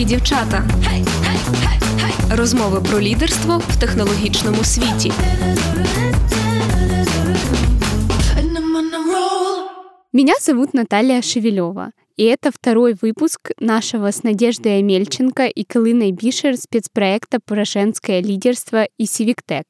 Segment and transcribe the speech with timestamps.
[0.00, 0.64] Круті дівчата.
[2.30, 5.12] Розмови про лідерство в технологічному світі.
[10.12, 11.90] Меня зовут Наталья Шевелева.
[12.20, 18.84] И это второй выпуск нашего с Надеждой Амельченко и Калиной Бишер спецпроекта про женское лидерство
[18.98, 19.64] и Tech.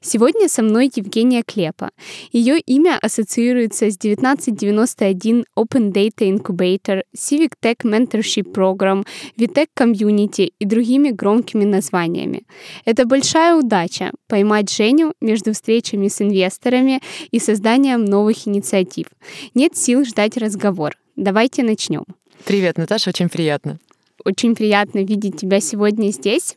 [0.00, 1.90] Сегодня со мной Евгения Клепа.
[2.32, 9.04] Ее имя ассоциируется с 1991 Open Data Incubator, Civic Tech Mentorship Program,
[9.36, 12.46] VTech Community и другими громкими названиями.
[12.86, 19.08] Это большая удача— поймать Женю между встречами с инвесторами и созданием новых инициатив.
[19.52, 20.94] Нет сил ждать разговор.
[21.16, 22.04] Давайте начнем.
[22.44, 23.78] Привет, Наташа, очень приятно.
[24.24, 26.56] Очень приятно видеть тебя сегодня здесь.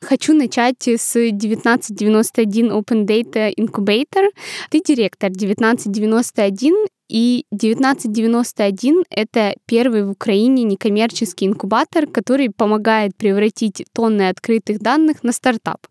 [0.00, 4.28] Хочу начать с 1991 Open Data Incubator.
[4.70, 6.74] Ты директор 1991
[7.08, 15.32] и 1991— это первый в Украине некоммерческий инкубатор, который помогает превратить тонны открытых данных на
[15.32, 15.86] стартап,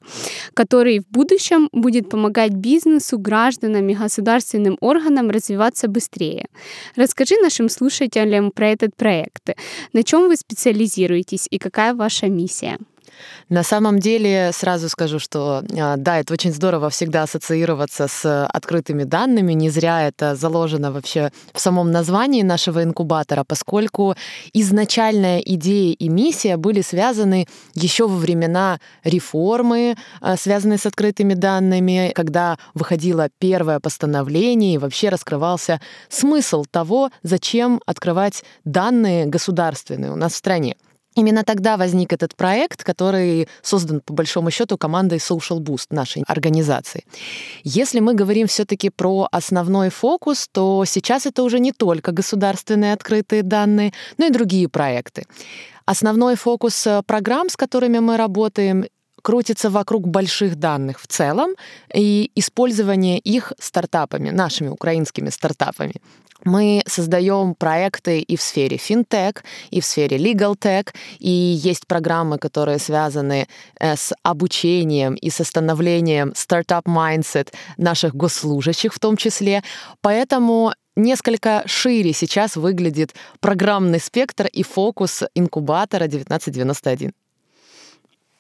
[0.53, 6.47] который в будущем будет помогать бизнесу, гражданам и государственным органам развиваться быстрее.
[6.95, 9.50] Расскажи нашим слушателям про этот проект.
[9.94, 12.77] На чем вы специализируетесь и какая ваша миссия?
[13.49, 19.03] На самом деле, сразу скажу, что а, да, это очень здорово всегда ассоциироваться с открытыми
[19.03, 19.53] данными.
[19.53, 24.16] Не зря это заложено вообще в самом названии нашего инкубатора, поскольку
[24.53, 32.11] изначальная идея и миссия были связаны еще во времена реформы, а, связанные с открытыми данными,
[32.16, 35.79] когда выходило первое постановление и вообще раскрывался
[36.09, 40.75] смысл того, зачем открывать данные государственные у нас в стране.
[41.16, 47.05] Именно тогда возник этот проект, который создан по большому счету командой Social Boost нашей организации.
[47.63, 53.44] Если мы говорим все-таки про основной фокус, то сейчас это уже не только государственные открытые
[53.44, 55.23] данные, но и другие проекты.
[55.85, 58.85] Основной фокус э, программ, с которыми мы работаем,
[59.25, 61.56] крутится вокруг больших данных в целом
[61.91, 65.94] и использование их стартапами, нашими украинскими стартапами.
[66.44, 70.56] Мы создаем проекты и в сфере финтех, и в сфере legal
[71.18, 73.47] и есть программы, которые связаны
[73.80, 79.64] э, с обучением и со становлением стартап mindset наших госслужащих в том числе.
[80.02, 87.12] Поэтому несколько шире сейчас выглядит программный спектр и фокус инкубатора 1991.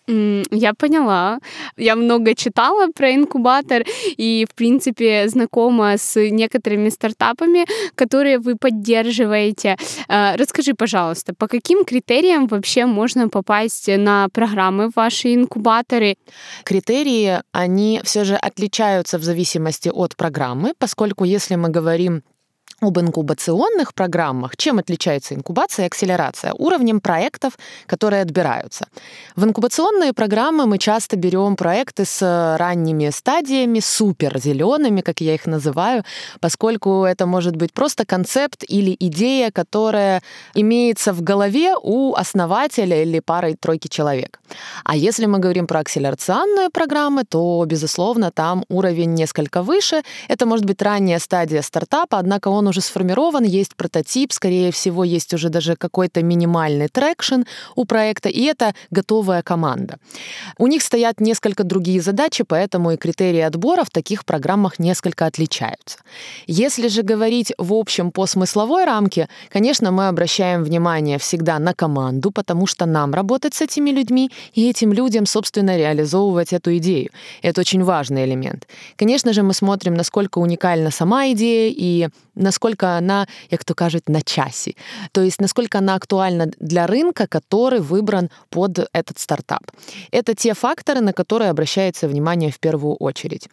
[0.07, 1.39] Я поняла.
[1.77, 3.83] Я много читала про инкубатор
[4.17, 9.77] и, в принципе, знакома с некоторыми стартапами, которые вы поддерживаете.
[10.07, 16.17] А, расскажи, пожалуйста, по каким критериям вообще можно попасть на программы ваши инкубаторы?
[16.63, 22.21] Критерии, они все же отличаются в зависимости от программы, поскольку если мы говорим
[22.81, 24.57] об инкубационных программах.
[24.57, 26.53] Чем отличается инкубация и акселерация?
[26.53, 28.87] Уровнем проектов, которые отбираются.
[29.35, 35.45] В инкубационные программы мы часто берем проекты с ранними стадиями, супер зелеными, как я их
[35.45, 36.03] называю,
[36.41, 40.21] поскольку это может быть просто концепт или идея, которая
[40.53, 44.39] имеется в голове у основателя или пары-тройки человек.
[44.83, 50.03] А если мы говорим про акселерационные программы, то, безусловно, там уровень несколько выше.
[50.27, 55.03] Это может быть ранняя стадия стартапа, однако он уже уже сформирован, есть прототип, скорее всего,
[55.03, 57.43] есть уже даже какой-то минимальный traction
[57.75, 59.97] у проекта, и это готовая команда.
[60.57, 65.99] У них стоят несколько другие задачи, поэтому и критерии отбора в таких программах несколько отличаются.
[66.47, 72.31] Если же говорить в общем по смысловой рамке, конечно, мы обращаем внимание всегда на команду,
[72.31, 77.09] потому что нам работать с этими людьми и этим людям, собственно, реализовывать эту идею.
[77.41, 78.67] Это очень важный элемент.
[78.97, 84.09] Конечно же, мы смотрим, насколько уникальна сама идея и насколько насколько она, як то кажуть,
[84.09, 84.75] на часі.
[85.17, 89.61] Есть насколько она актуальна для рынка, который выбран под этот стартап.
[90.11, 93.49] Это те факторы, на которые обращается внимание в первую очередь.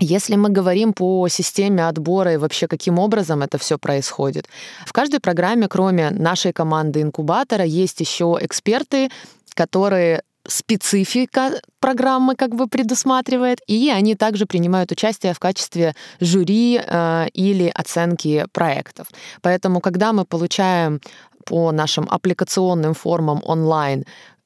[0.00, 4.48] Если мы говорим по системе отбора и вообще каким образом это все происходит,
[4.86, 9.08] в каждой программе, кроме нашей команды инкубатора, есть еще эксперты,
[9.54, 17.28] которые специфика программы как бы предусматривает, и они также принимают участие в качестве жюри э,
[17.32, 19.06] или оценки проектов.
[19.40, 21.00] Поэтому, когда мы получаем
[21.44, 24.04] по нашим аппликационным формам онлайн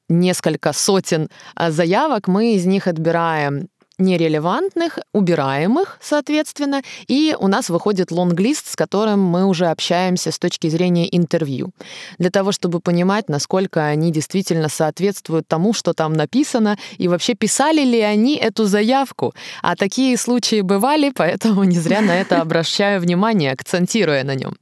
[0.09, 3.67] несколько сотен э, заявок, мы из них отбираем
[3.99, 10.67] нерелевантных, убираемых, соответственно, и у нас выходит лонглист, с которым мы уже общаемся с точки
[10.69, 11.71] зрения интервью,
[12.19, 17.81] для того, чтобы понимать, насколько они действительно соответствуют тому, что там написано, и вообще писали
[17.83, 19.33] ли они эту заявку.
[19.61, 24.55] А такие случаи бывали, поэтому не зря на это обращаю внимание, акцентируя на нем.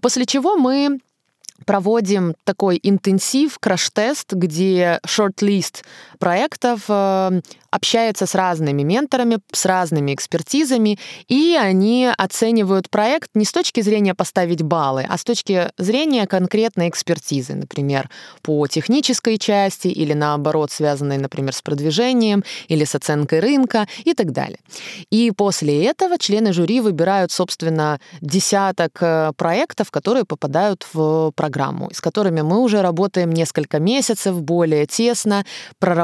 [0.00, 0.98] После чего мы
[1.64, 5.84] проводим такой интенсив, краш-тест, где шорт-лист
[6.22, 7.40] проектов э,
[7.72, 10.96] общается с разными менторами, с разными экспертизами,
[11.26, 16.90] и они оценивают проект не с точки зрения поставить баллы, а с точки зрения конкретной
[16.90, 18.08] экспертизы, например,
[18.42, 24.30] по технической части или наоборот, связанной, например, с продвижением или с оценкой рынка и так
[24.30, 24.60] далее.
[25.10, 32.00] И после этого члены жюри выбирают, собственно, десяток э, проектов, которые попадают в программу, с
[32.00, 35.44] которыми мы уже работаем несколько месяцев более тесно,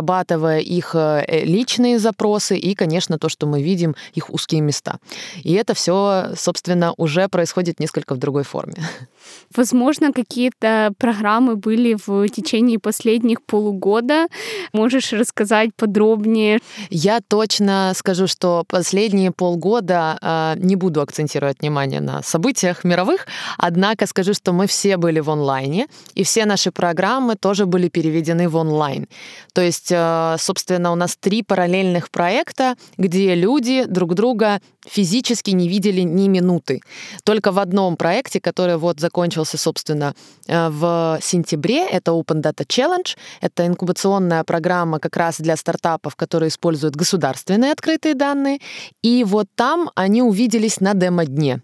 [0.09, 4.99] прорабатывая их э, личные запросы и, конечно, то, что мы видим, их узкие места.
[5.45, 8.75] И это все, собственно, уже происходит несколько в другой форме.
[9.57, 14.27] Возможно, какие-то программы были в течение последних полугода.
[14.73, 16.59] Можешь рассказать подробнее?
[16.91, 23.27] Я точно скажу, что последние полгода э, не буду акцентировать внимание на событиях мировых,
[23.59, 28.49] однако скажу, что мы все были в онлайне, и все наши программы тоже были переведены
[28.49, 29.07] в онлайн.
[29.53, 29.98] То есть, э,
[30.39, 36.81] собственно, у нас три параллельных проекта, где люди друг друга физически не видели ни минуты.
[37.25, 40.15] Только в одном проекте, который вот закончился, собственно,
[40.47, 43.17] э, в сентябре, это Open Data Challenge.
[43.41, 48.59] Это инкубационная программа как раз для стартапов, которые используют государственные открытые данные.
[49.03, 51.61] И вот там они увиделись на демо-дне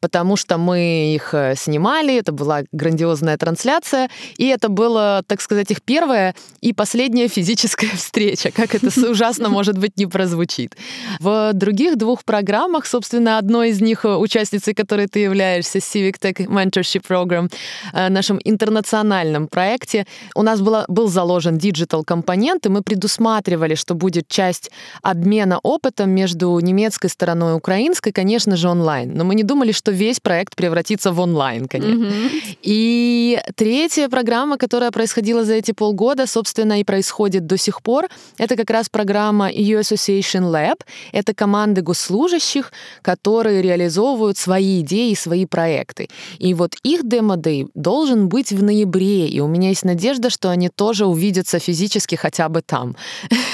[0.00, 5.70] потому что мы их э, снимали, это была грандиозная трансляция, и это было, так сказать,
[5.70, 10.76] их первая и последняя физическая встреча, как это ужасно, может быть, не прозвучит.
[11.20, 16.46] В других двух программах, собственно, одной из них, э, участницей которой ты являешься, Civic Tech
[16.46, 17.50] Mentorship Program,
[17.92, 23.94] э, нашем интернациональном проекте, у нас было, был заложен digital компонент, и мы предусматривали, что
[23.94, 24.70] будет часть
[25.02, 29.12] обмена опытом между немецкой стороной и украинской, конечно же, онлайн.
[29.14, 32.04] Но мы не думали, что весь проект превратится в онлайн, конечно.
[32.04, 32.58] Mm-hmm.
[32.62, 38.06] И третья программа, которая происходила за эти полгода, собственно, и происходит до сих пор,
[38.38, 40.76] это как раз программа EU Association Lab.
[41.12, 46.08] Это команды госслужащих, которые реализовывают свои идеи, свои проекты.
[46.38, 50.68] И вот их демо-дей должен быть в ноябре, и у меня есть надежда, что они
[50.68, 52.94] тоже увидятся физически хотя бы там,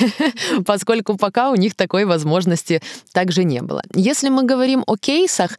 [0.66, 2.82] поскольку пока у них такой возможности
[3.12, 3.82] также не было.
[3.94, 5.58] Если мы говорим о кейсах,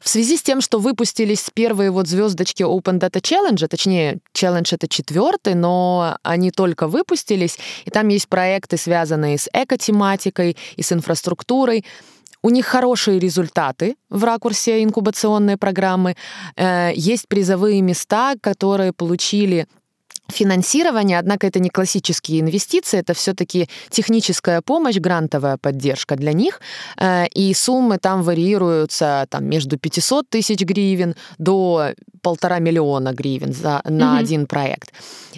[0.00, 4.88] в связи с тем, что выпустились первые вот звездочки Open Data Challenge, точнее, Challenge это
[4.88, 11.84] четвертый, но они только выпустились, и там есть проекты, связанные с экотематикой и с инфраструктурой.
[12.40, 16.16] У них хорошие результаты в ракурсе инкубационной программы.
[16.56, 19.66] Э, есть призовые места, которые получили
[20.30, 26.60] финансирование, однако это не классические инвестиции, это все-таки техническая помощь, грантовая поддержка для них,
[26.98, 31.92] э, и суммы там варьируются там, между 500 тысяч гривен до
[32.22, 34.20] полтора миллиона гривен за, на mm-hmm.
[34.20, 34.92] один проект.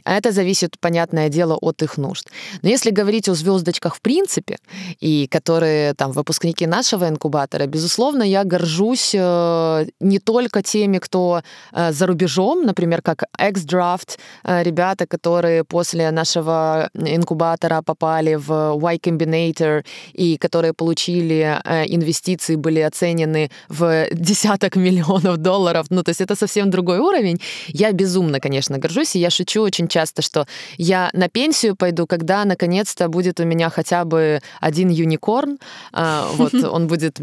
[0.05, 2.29] Это зависит, понятное дело, от их нужд.
[2.63, 4.57] Но если говорить о звездочках в принципе,
[5.03, 11.93] и которые там выпускники нашего инкубатора, безусловно, я горжусь э, не только теми, кто э,
[11.93, 19.85] за рубежом, например, как X-Draft, ребята, ребята, которые после нашего инкубатора попали в Y Combinator
[20.15, 25.87] и которые получили э, инвестиции, были оценены в десяток миллионов долларов.
[25.91, 27.41] Ну, то есть это совсем другой уровень.
[27.69, 30.47] Я безумно, конечно, горжусь, и я шучу очень часто, что
[30.79, 35.59] я на пенсию пойду, когда наконец-то будет у меня хотя бы один юникорн.
[35.93, 37.21] А, вот он будет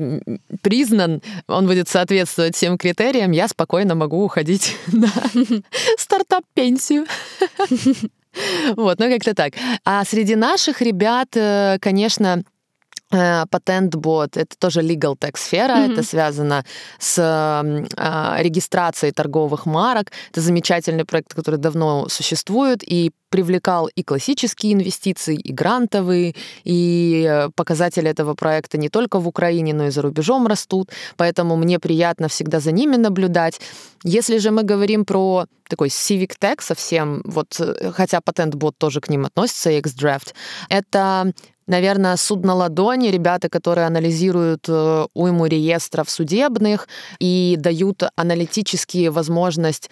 [0.62, 5.10] признан, он будет соответствовать всем критериям, я спокойно могу уходить на
[5.98, 7.06] стартап-пенсию.
[8.76, 9.54] Вот, ну как-то так.
[9.84, 12.44] А среди наших ребят, э, конечно,
[13.12, 15.94] э, Патент-бот— это тоже legal tech сфера, mm-hmm.
[15.94, 16.64] это связано
[17.00, 20.12] с э, регистрацией торговых марок.
[20.32, 27.50] Это замечательный проект, который давно существует и привлекал и классические инвестиции, и грантовые, и э,
[27.56, 32.28] показатели этого проекта не только в Украине, но и за рубежом растут, поэтому мне приятно
[32.28, 33.60] всегда за ними наблюдать.
[34.04, 39.10] Если же мы говорим про такой Civic Tech совсем, вот, э, хотя патент-бот тоже к
[39.10, 40.34] ним относится, X-Draft,
[40.70, 41.34] это
[41.68, 46.88] наверное, суд на ладони, ребята, которые анализируют э, уйму реестров судебных
[47.20, 49.90] и дают аналитические возможность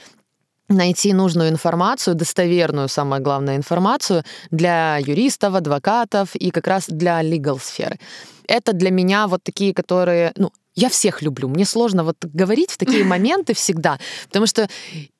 [0.69, 7.59] найти нужную информацию, достоверную, самое главное, информацию для юристов, адвокатов и как раз для legal
[7.61, 7.99] сферы.
[8.47, 11.47] Это для меня вот такие, которые, ну, я всех люблю.
[11.47, 14.67] Мне сложно вот говорить в такие моменты всегда, потому что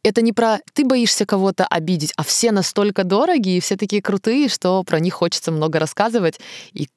[0.03, 4.49] это не про ты боишься кого-то обидеть, а все настолько дорогие и все такие крутые,
[4.49, 6.39] что про них хочется много рассказывать,
[6.73, 6.87] и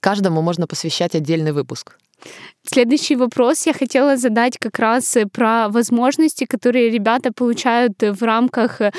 [0.00, 1.98] каждому можно посвящать отдельный выпуск.
[2.70, 8.80] Следующий вопрос я хотела задать как раз э, про возможности, которые ребята получают в рамках
[8.82, 8.90] э,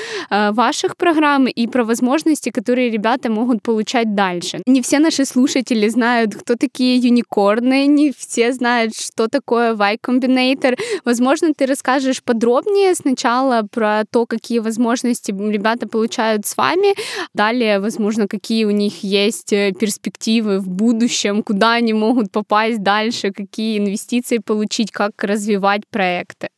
[0.51, 4.61] ваших программ и про возможности, которые ребята могут получать дальше.
[4.65, 10.75] Не все наши слушатели знают, кто такие юникорны, не все знают, что такое Y Combinator.
[11.05, 16.95] Возможно, ты расскажешь подробнее сначала про то, какие возможности ребята получают с вами,
[17.35, 23.08] далее, возможно, какие у них есть э, перспективы в будущем, куда они могут попасть дальше,
[23.11, 26.49] какие какие инвестиции получить, как развивать проекты?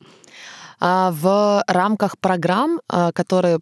[0.79, 3.59] А, в рамках программ, а, которые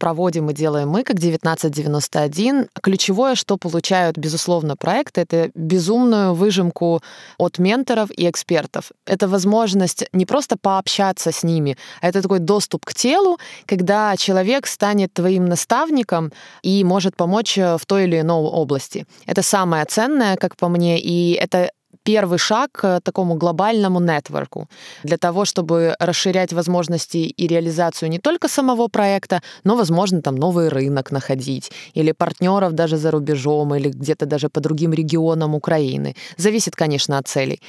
[0.00, 2.68] проводим и делаем мы, как 1991.
[2.82, 7.02] Ключевое, что получают, безусловно, проекты, это безумную выжимку
[7.38, 8.92] от менторов и экспертов.
[9.06, 14.66] Это возможность не просто пообщаться с ними, а это такой доступ к телу, когда человек
[14.66, 16.32] станет твоим наставником
[16.62, 19.06] и может помочь в той или иной области.
[19.26, 21.70] Это самое ценное, как по мне, и это
[22.02, 24.68] первый шаг к такому глобальному нетворку
[25.04, 30.68] для того, чтобы расширять возможности и реализацию не только самого проекта, но, возможно, там новый
[30.68, 36.14] рынок находить или партнеров даже за рубежом или где-то даже по другим регионам Украины.
[36.36, 37.60] Зависит, конечно, от целей.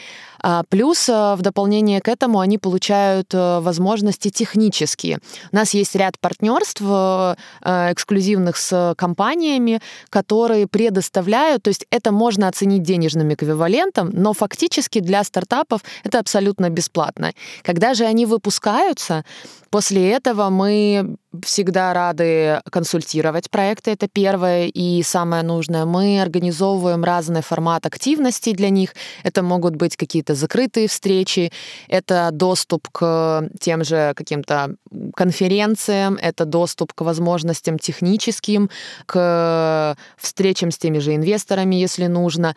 [0.42, 5.20] А плюс э, в дополнение к этому они получают э, возможности технические.
[5.52, 12.48] У нас есть ряд партнерств э, эксклюзивных с компаниями, которые предоставляют, то есть это можно
[12.48, 17.34] оценить денежным эквивалентом, но фактически для стартапов это абсолютно бесплатно.
[17.64, 19.24] Когда же они выпускаются,
[19.72, 25.86] после этого мы всегда рады консультировать проекты, это первое и самое нужное.
[25.86, 28.94] Мы организовываем разный формат активностей для них.
[29.24, 31.52] Это могут быть какие-то закрытые встречи,
[31.88, 34.76] это доступ к тем же каким-то
[35.16, 38.70] конференциям, это доступ к возможностям техническим,
[39.06, 42.56] к встречам с теми же инвесторами, если нужно.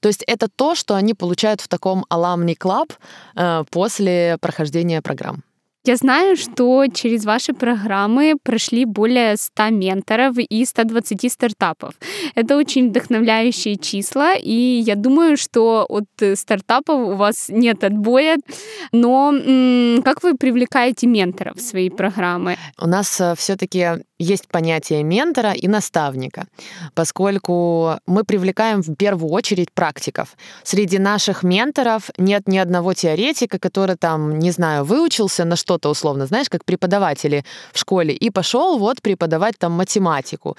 [0.00, 2.90] То есть это то, что они получают в таком Alumni Club
[3.36, 5.42] э, после прохождения программ.
[5.86, 11.92] Я знаю, что через ваши программы прошли более 100 менторов и 120 стартапов.
[12.34, 18.38] Это очень вдохновляющие числа, и я думаю, что от стартапов у вас нет отбоя.
[18.92, 19.34] Но
[20.02, 22.56] как вы привлекаете менторов в свои программы?
[22.80, 26.46] У нас э, все-таки есть понятие ментора и наставника,
[26.94, 30.36] поскольку мы привлекаем в первую очередь практиков.
[30.62, 36.26] Среди наших менторов нет ни одного теоретика, который там, не знаю, выучился на что-то условно,
[36.26, 40.56] знаешь, как преподаватели в школе, и пошел вот преподавать там математику.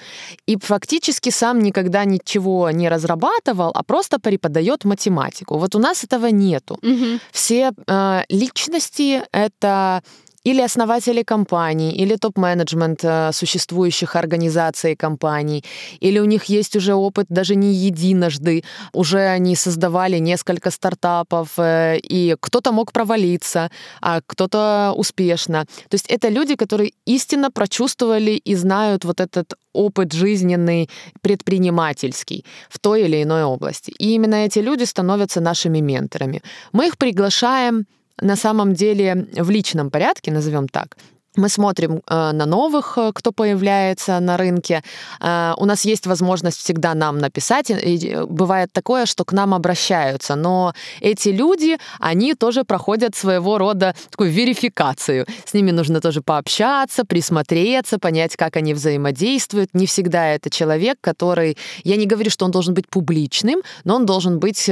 [0.48, 5.58] И фактически сам никогда ничего не разрабатывал, а просто преподает математику.
[5.58, 6.78] Вот у нас этого нету.
[6.82, 7.18] Угу.
[7.32, 10.02] Все э, личности— это
[10.46, 15.64] или основатели компаний, или топ-менеджмент э, существующих организаций и компаний,
[16.04, 18.62] или у них есть уже опыт даже не единожды,
[18.92, 25.64] уже они создавали несколько стартапов, э, и кто-то мог провалиться, а кто-то успешно.
[25.88, 30.88] То есть это люди, которые истинно прочувствовали и знают вот этот опыт жизненный,
[31.22, 33.92] предпринимательский в той или иной области.
[33.98, 36.40] И именно эти люди становятся нашими менторами.
[36.72, 37.86] Мы их приглашаем
[38.20, 40.96] на самом деле в личном порядке, назовем так,
[41.36, 44.82] мы смотрим э, на новых, э, кто появляется на рынке.
[45.20, 47.70] Э, у нас есть возможность всегда нам написать.
[47.70, 53.94] И бывает такое, что к нам обращаются, но эти люди, они тоже проходят своего рода
[54.10, 55.26] такую верификацию.
[55.44, 59.70] С ними нужно тоже пообщаться, присмотреться, понять, как они взаимодействуют.
[59.74, 61.56] Не всегда это человек, который...
[61.84, 64.70] Я не говорю, что он должен быть публичным, но он должен быть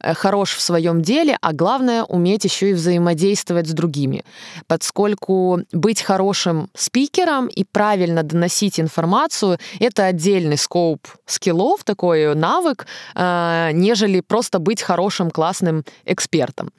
[0.00, 4.24] хорош в своем деле, а главное, уметь еще и взаимодействовать с другими.
[4.66, 12.86] Поскольку быть быть хорошим спикером и правильно доносить информацию— это отдельный скоп скиллов, такой навык,
[13.14, 16.70] э, нежели просто быть хорошим, классным экспертом.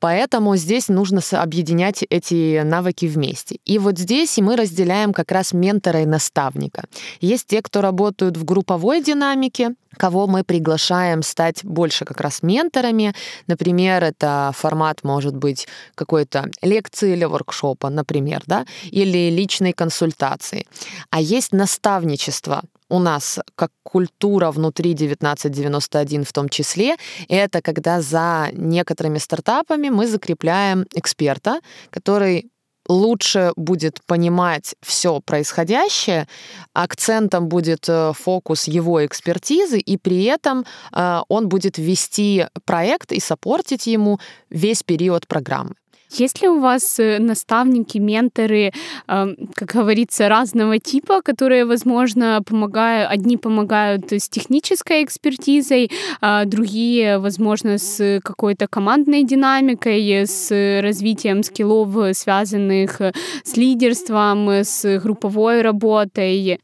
[0.00, 3.58] Поэтому здесь нужно объединять эти навыки вместе.
[3.64, 6.82] И вот здесь мы разделяем как раз ментора и наставника.
[7.20, 13.14] Есть те, кто работают в групповой динамике, кого мы приглашаем стать больше как раз менторами.
[13.46, 18.55] Например, это формат может быть какой-то лекции или воркшопа, например, да,
[18.90, 20.66] или личной консультации.
[21.10, 26.96] А есть наставничество, у нас как культура внутри 1991 в том числе,
[27.28, 31.60] это когда за некоторыми стартапами мы закрепляем эксперта,
[31.90, 32.50] который
[32.88, 36.28] лучше будет понимать все происходящее,
[36.72, 43.20] акцентом будет э, фокус его экспертизы, и при этом э, он будет вести проект и
[43.20, 44.20] сопортить ему
[44.50, 45.74] весь период программы.
[46.10, 48.72] Есть ли у вас э, наставники, менторы,
[49.06, 57.78] как говорится, разного типа, которые, возможно, помогают, одни помогают с технической экспертизой, а другие, возможно,
[57.78, 63.00] с какой-то командной динамикой, с развитием скиллов, связанных
[63.44, 66.60] с лидерством, с групповой работой?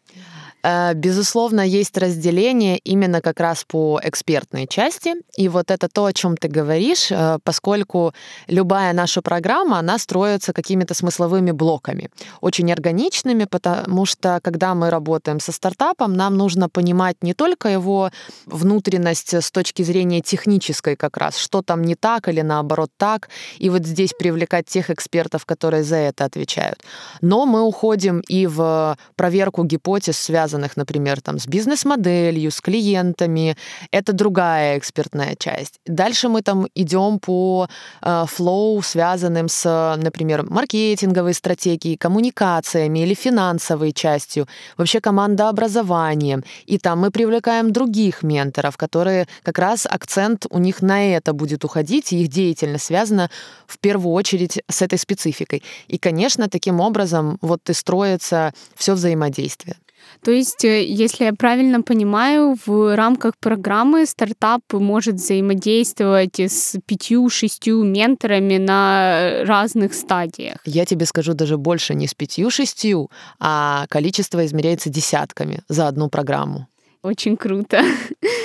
[0.63, 5.15] Э, безусловно, есть разделение именно как раз по экспертной части.
[5.37, 8.15] И вот это то, о чем ты говоришь, э, поскольку
[8.47, 15.41] любая наша программа, она строится какими-то смысловыми блоками, очень органичными, потому что когда мы работаем
[15.41, 18.11] со стартапом, нам нужно понимать не только его
[18.47, 23.29] внутренность с точки зрения технической как раз, что там не так или наоборот так,
[23.59, 26.83] и вот здесь привлекать тех экспертов, которые за это отвечают.
[27.21, 33.57] Но мы уходим и в проверку гипотез, связанных связанных, например, там, с бизнес-моделью, с клиентами.
[33.91, 35.81] Это другая экспертная часть.
[35.87, 37.69] Дальше мы там идем по
[38.03, 46.45] э, флоу, связанным с, например, маркетинговой стратегией, коммуникациями или финансовой частью, вообще командообразованием.
[46.67, 51.65] И там мы привлекаем других менторов, которые как раз акцент у них на это будет
[51.65, 53.31] уходить, и их деятельность связана
[53.67, 55.63] в первую очередь с этой спецификой.
[55.89, 59.77] И, конечно, таким образом вот и строится все взаимодействие.
[60.25, 67.83] То есть, э, если я правильно понимаю, в рамках программы стартап может взаимодействовать с пятью-шестью
[67.83, 70.59] менторами на разных стадиях.
[70.65, 76.69] Я тебе скажу даже больше не с пятью-шестью, а количество измеряется десятками за одну программу.
[77.03, 77.83] Очень круто.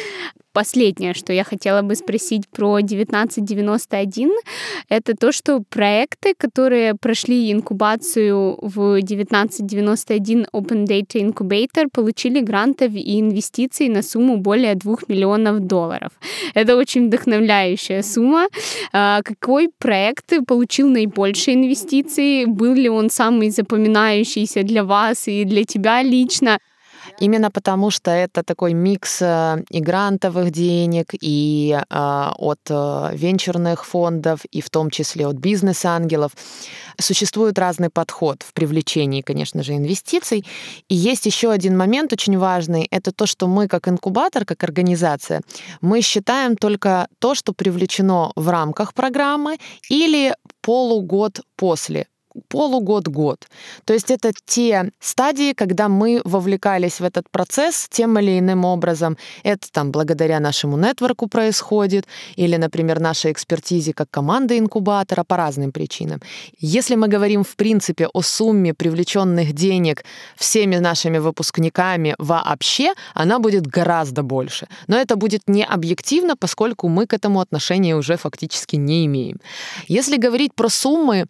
[0.58, 4.32] Последнее, что я хотела бы спросить про 1991,
[4.90, 13.20] это то, что проекты, которые прошли инкубацию в 1991 Open Data Incubator, получили грантов и
[13.20, 16.10] инвестиций на сумму более 2 миллионов долларов.
[16.56, 18.48] Это очень вдохновляющая сумма.
[18.94, 22.46] А, какой проект получил наибольшие инвестиции?
[22.46, 26.58] Был ли он самый запоминающийся для вас и для тебя лично?
[27.20, 33.86] Именно потому, что это такой микс э, и грантовых денег, и а, от э, венчурных
[33.86, 36.32] фондов, и в том числе от бизнес-ангелов.
[37.00, 40.46] Существует разный подход в привлечении, конечно же, инвестиций.
[40.90, 42.88] И есть еще один момент очень важный.
[42.92, 45.42] Это то, что мы как инкубатор, как организация,
[45.82, 49.58] мы считаем только то, что привлечено в рамках программы
[49.90, 52.08] или полугод после
[52.48, 53.48] полугод-год.
[53.86, 59.18] То есть это те стадии, когда мы вовлекались в этот процесс тем или иным образом.
[59.44, 65.72] Это там благодаря нашему нетворку происходит, или, например, нашей экспертизе как команды инкубатора по разным
[65.72, 66.22] причинам.
[66.60, 70.04] Если мы говорим в принципе о сумме привлеченных денег
[70.36, 74.68] всеми нашими выпускниками вообще, она будет гораздо больше.
[74.88, 79.40] Но это будет не объективно, поскольку мы к этому отношения уже фактически не имеем.
[79.88, 81.26] Если говорить про суммы,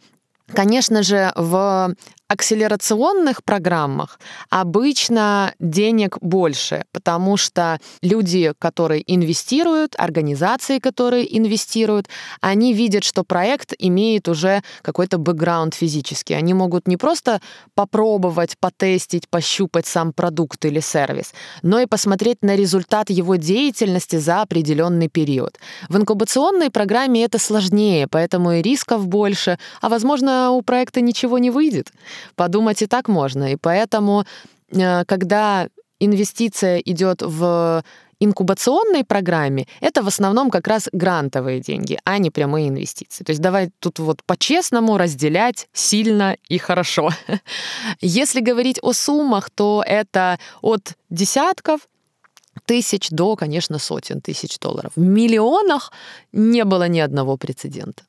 [0.53, 1.93] Конечно же, в
[2.27, 12.07] акселерационных программах обычно денег больше, потому что люди, которые инвестируют, организации, которые инвестируют,
[12.41, 16.33] они видят, что проект имеет уже какой-то бэкграунд физический.
[16.33, 17.41] Они могут не просто
[17.75, 24.41] попробовать, потестить, пощупать сам продукт или сервис, но и посмотреть на результат его деятельности за
[24.41, 25.57] определенный период.
[25.87, 31.51] В инкубационной программе это сложнее, поэтому и рисков больше, а возможно у проекта ничего не
[31.51, 31.91] выйдет.
[32.35, 33.51] Подумать и так можно.
[33.51, 34.25] И поэтому,
[34.71, 35.67] э, когда
[35.99, 37.83] инвестиция идет в
[38.19, 43.23] инкубационной программе это в основном как раз грантовые деньги, а не прямые инвестиции.
[43.23, 47.11] То есть давай тут вот по-честному разделять сильно и хорошо.
[48.01, 51.81] Если говорить о суммах, то это от десятков
[52.65, 54.91] тысяч до, конечно, сотен тысяч долларов.
[54.95, 55.91] В миллионах
[56.31, 58.03] не было ни одного прецедента.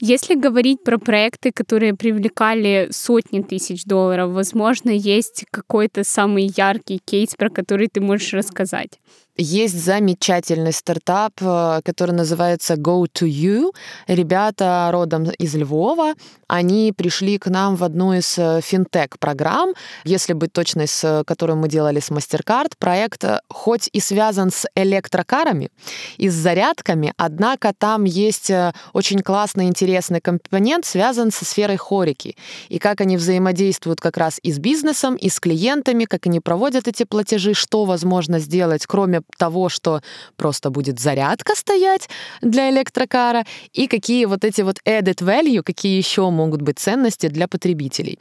[0.00, 7.34] Если говорить про проекты, которые привлекали сотни тысяч долларов, возможно, есть какой-то самый яркий кейс,
[7.34, 9.00] про который ты можешь рассказать.
[9.36, 13.74] Есть замечательный стартап, э, который называется Go to You.
[14.06, 16.14] Ребята родом из Львова.
[16.46, 21.68] Они пришли к нам в одну из э, финтех-программ, если быть точной, с которой мы
[21.68, 22.74] делали с MasterCard.
[22.78, 25.70] Проект э, хоть и связан с электрокарами
[26.16, 28.52] и с зарядками, однако там есть
[28.92, 32.36] очень классный, интересный компонент, связан со сферой хорики.
[32.68, 36.86] И как они взаимодействуют как раз и с бизнесом, и с клиентами, как они проводят
[36.86, 40.00] эти платежи, что возможно сделать, кроме того, что
[40.36, 42.08] просто будет зарядка стоять
[42.40, 47.48] для электрокара, и какие вот эти вот added value, какие еще могут быть ценности для
[47.48, 48.18] потребителей.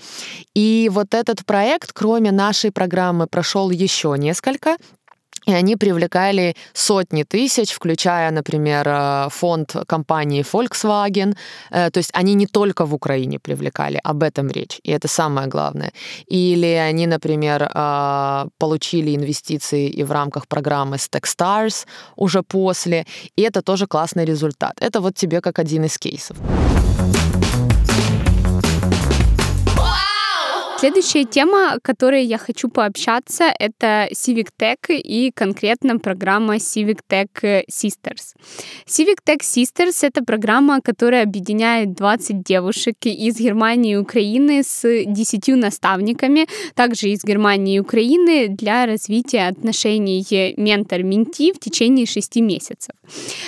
[0.53, 4.77] И вот этот проект, кроме нашей программы, прошел еще несколько
[5.45, 11.35] и они привлекали сотни тысяч, включая, например, э, фонд компании Volkswagen.
[11.71, 15.47] Э, то есть они не только в Украине привлекали, об этом речь, и это самое
[15.47, 15.91] главное.
[16.27, 23.61] Или они, например, э, получили инвестиции и в рамках программы Techstars уже после, и это
[23.61, 24.73] тоже классный результат.
[24.79, 26.37] Это вот тебе как один из кейсов.
[30.83, 37.29] Следующая тема, о которой я хочу пообщаться, это Civic Tech и конкретно программа Civic Tech
[37.71, 38.35] Sisters.
[38.85, 45.55] Civic Tech Sisters— это программа, которая объединяет 20 девушек из Германии и Украины с 10
[45.55, 52.93] наставниками, также из Германии и Украины, для развития отношений ментор-менти в течение 6 месяцев.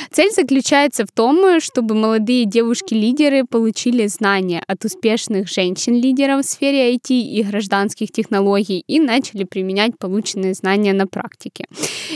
[0.09, 7.24] Цель заключается в том, чтобы молодые девушки-лидеры получили знания от успешных женщин-лидеров в сфере IT
[7.25, 11.65] и гражданских технологий и начали применять полученные знания на практике.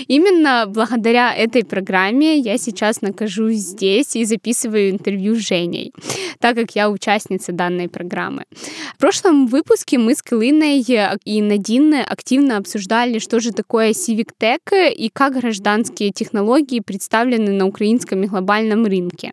[0.07, 5.93] Именно благодаря этой программе я сейчас нахожусь здесь и записываю интервью с Женей,
[6.39, 8.45] так как я участница данной программы.
[8.95, 10.85] В прошлом выпуске мы с Кылиной
[11.25, 17.65] и Надин активно обсуждали, что же такое Civic Tech и как гражданские технологии представлены на
[17.65, 19.31] украинском и глобальном рынке.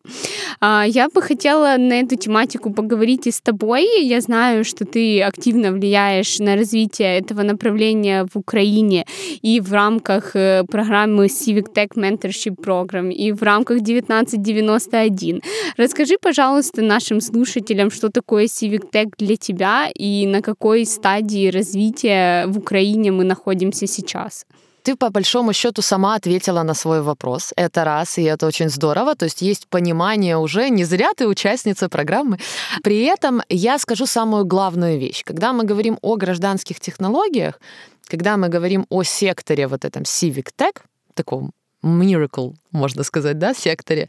[0.61, 3.87] А, я бы хотела на эту тематику поговорить и с тобой.
[4.03, 9.05] Я знаю, что ты активно сильно влияешь на развитие этого направления в Украине
[9.45, 15.43] и в рамках э, программы Civic Tech Mentorship Program, и в рамках 1991.
[15.77, 22.47] Расскажи, пожалуйста, нашим слушателям, что такое Civic Tech для тебя и на какой стадии развития
[22.47, 24.47] в Украине мы находимся сейчас
[24.87, 27.53] ты по большому счету сама ответила на свой вопрос.
[27.57, 29.14] Это раз, и это очень здорово.
[29.14, 32.38] То есть есть понимание уже, не зря ты участница программы.
[32.83, 35.25] При этом я скажу самую главную вещь.
[35.25, 37.61] Когда мы говорим о гражданских технологиях,
[38.11, 40.77] когда мы говорим о секторе вот этом Civic Tech,
[41.14, 41.51] таком
[41.87, 44.09] miracle, можно сказать, да, секторе,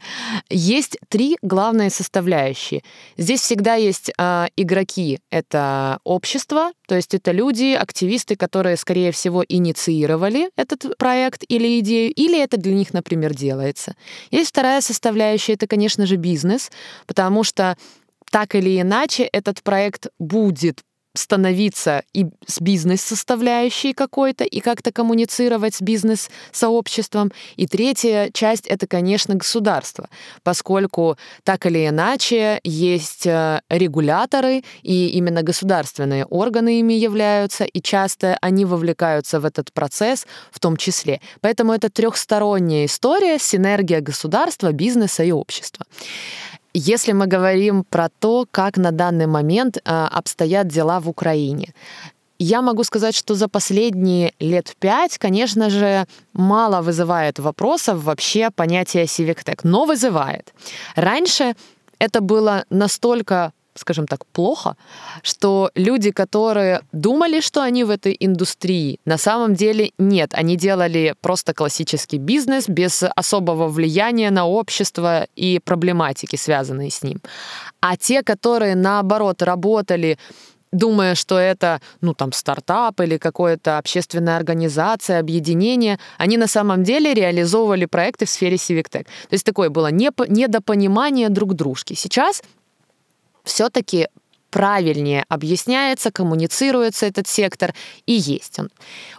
[0.50, 2.82] есть три главные составляющие.
[3.16, 5.20] Здесь всегда есть э, игроки.
[5.30, 12.12] Это общество, то есть это люди, активисты, которые, скорее всего, инициировали этот проект или идею,
[12.12, 13.94] или это для них, например, делается.
[14.30, 16.70] Есть вторая составляющая, это, конечно же, бизнес,
[17.06, 17.76] потому что
[18.30, 20.82] так или иначе этот проект будет
[21.18, 27.32] становиться и с бизнес-составляющей какой-то, и как-то коммуницировать с бизнес-сообществом.
[27.56, 30.08] И третья часть— это, конечно, государство,
[30.42, 38.38] поскольку так или иначе есть э, регуляторы, и именно государственные органы ими являются, и часто
[38.40, 41.20] они вовлекаются в этот процесс в том числе.
[41.40, 45.84] Поэтому это трехсторонняя история, синергия государства, бизнеса и общества.
[46.80, 51.74] Если мы говорим про то, как на данный момент а, обстоят дела в Украине,
[52.38, 59.06] я могу сказать, что за последние лет пять, конечно же, мало вызывает вопросов вообще понятие
[59.06, 60.54] Civic Tech, но вызывает.
[60.94, 61.56] Раньше
[61.98, 64.76] это было настолько скажем так, плохо,
[65.22, 70.30] что люди, которые думали, что они в этой индустрии, на самом деле нет.
[70.34, 77.20] Они делали просто классический бизнес без особого влияния на общество и проблематики, связанные с ним.
[77.80, 80.18] А те, которые, наоборот, работали
[80.72, 87.14] думая, что это, ну, там, стартап или какая-то общественная организация, объединение, они на самом деле
[87.14, 89.04] реализовывали проекты в сфере Civic Tech.
[89.04, 91.94] То есть такое было недопонимание друг дружки.
[91.94, 92.42] Сейчас
[93.48, 94.08] все-таки
[94.50, 97.74] правильнее объясняется, коммуницируется этот сектор,
[98.06, 98.70] и есть он.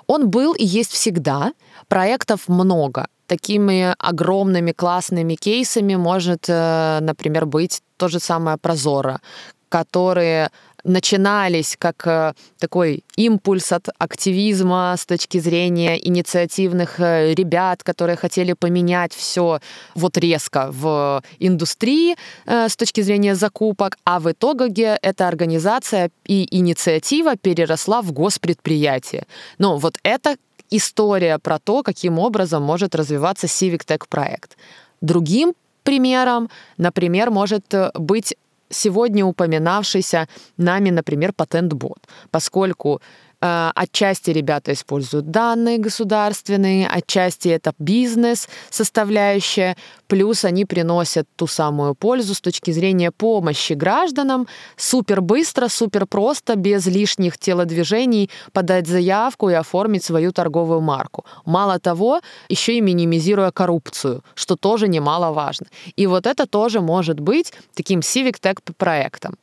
[0.07, 1.53] Он был и есть всегда.
[1.87, 3.07] Проектов много.
[3.27, 9.21] Такими огромными классными кейсами может, э, например, быть то же самое Прозора,
[9.69, 10.49] которые
[10.89, 18.53] начинались как э, такой импульс от активизма с точки зрения инициативных э, ребят, которые хотели
[18.53, 19.59] поменять все
[19.95, 26.47] вот резко в индустрии э, с точки зрения закупок, а в итоге эта организация и
[26.57, 29.25] инициатива переросла в госпредприятие.
[29.59, 30.37] Но вот это
[30.71, 34.57] история про то, каким образом может развиваться Civic Tech проект.
[35.01, 38.35] Другим примером, например, может быть
[38.69, 40.27] сегодня упоминавшийся
[40.57, 41.99] нами, например, патент-бот,
[42.31, 43.01] поскольку
[43.41, 52.33] отчасти ребята используют данные государственные, отчасти это бизнес составляющая, плюс они приносят ту самую пользу
[52.33, 59.53] с точки зрения помощи гражданам супер быстро, супер просто, без лишних телодвижений подать заявку и
[59.53, 61.25] оформить свою торговую марку.
[61.45, 65.67] Мало того, еще и минимизируя коррупцию, что тоже немаловажно.
[65.95, 69.35] И вот это тоже может быть таким Civic Tech проектом.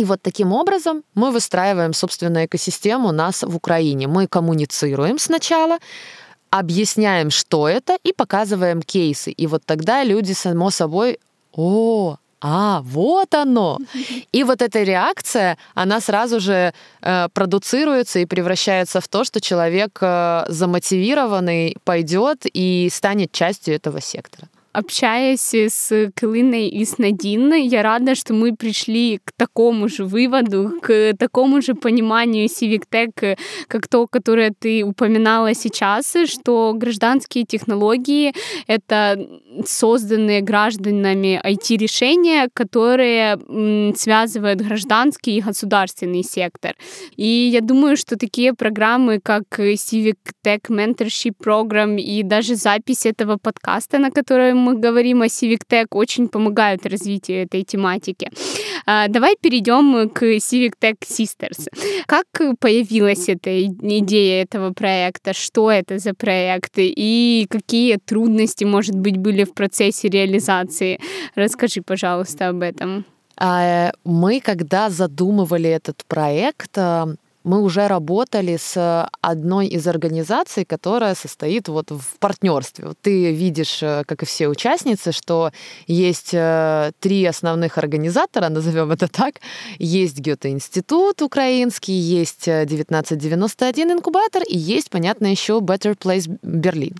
[0.00, 4.08] И вот таким образом мы выстраиваем, собственно, экосистему нас в Украине.
[4.08, 5.78] Мы коммуницируем сначала,
[6.48, 9.30] объясняем, что это, и показываем кейсы.
[9.30, 11.18] И вот тогда люди, само собой,
[11.52, 13.78] о, а, вот оно.
[14.32, 19.98] И вот эта реакция, она сразу же э, продуцируется и превращается в то, что человек
[20.00, 27.82] э, замотивированный пойдет и станет частью этого сектора общаясь с Кылиной и с Надиной, я
[27.82, 33.88] рада, что мы пришли к такому же выводу, к такому же пониманию Civic Tech, как
[33.88, 38.32] то, которое ты упоминала сейчас, что гражданские технологии—
[38.66, 39.18] это
[39.66, 43.38] созданные гражданами IT-решения, которые
[43.96, 46.74] связывают гражданский и государственный сектор.
[47.16, 53.36] И я думаю, что такие программы, как Civic Tech Mentorship Program и даже запись этого
[53.36, 58.30] подкаста, на котором мы говорим о Civic Tech, очень помогают развитию этой тематики.
[58.86, 61.68] А, давай перейдем к Civic Tech Sisters.
[62.06, 62.26] Как
[62.58, 65.32] появилась эта идея этого проекта?
[65.32, 66.72] Что это за проект?
[66.76, 71.00] И какие трудности, может быть, были в процессе реализации?
[71.34, 73.04] Расскажи, пожалуйста, об этом.
[73.36, 76.76] А, мы, когда задумывали этот проект,
[77.44, 82.88] мы уже работали с одной из организаций, которая состоит вот в партнерстве.
[82.88, 85.50] Вот ты видишь, э, как и все участницы, что
[85.86, 89.36] есть э, три основных организатора, назовем это так.
[89.78, 96.96] Есть Гёте-институт украинский, есть 1991 э, инкубатор и есть, понятно, еще Better Place Берлин.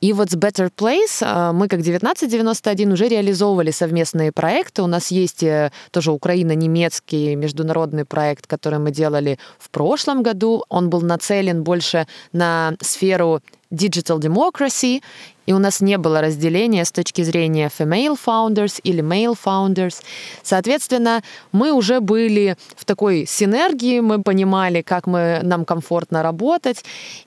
[0.00, 4.82] И вот с Better Place мы как 1991 уже реализовывали совместные проекты.
[4.82, 5.44] У нас есть
[5.90, 10.64] тоже Украина-немецкий международный проект, который мы делали в прошлом году.
[10.68, 15.02] Он был нацелен больше на сферу digital democracy,
[15.44, 20.02] и у нас не было разделения с точки зрения female founders или male founders.
[20.42, 26.82] Соответственно, мы уже были в такой синергии, мы понимали, как мы, нам комфортно работать,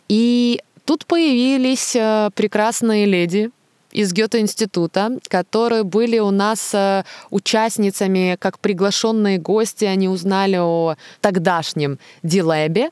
[0.07, 3.51] и тут появились э, прекрасные леди,
[3.91, 9.85] из Гёте-института, которые были у нас э, участницами как приглашенные гости.
[9.85, 12.89] Они узнали о тогдашнем Дилэбе,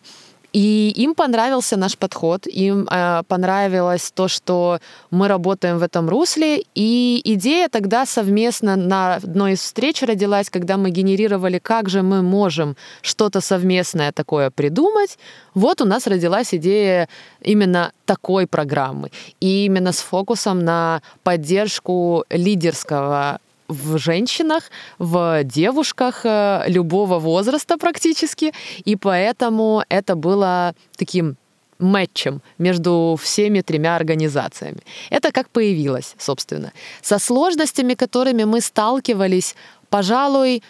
[0.54, 4.80] и им понравился наш подход, им э, понравилось то, что
[5.12, 6.64] мы работаем в этом русле.
[6.76, 12.24] И идея тогда совместно на одной из встреч родилась, когда мы генерировали, как же мы
[12.24, 15.20] можем что-то совместное такое придумать.
[15.54, 17.10] Вот у нас родилась идея
[17.42, 19.12] именно такой программы.
[19.40, 24.64] И именно с фокусом на поддержку лидерского в женщинах,
[24.98, 28.52] в девушках э, любого возраста практически,
[28.84, 31.38] и поэтому это было таким
[31.80, 34.80] матчем между всеми тремя организациями.
[35.10, 36.74] Это как появилось, собственно.
[37.02, 39.56] Со сложностями, которыми мы сталкивались,
[39.90, 40.62] пожалуй,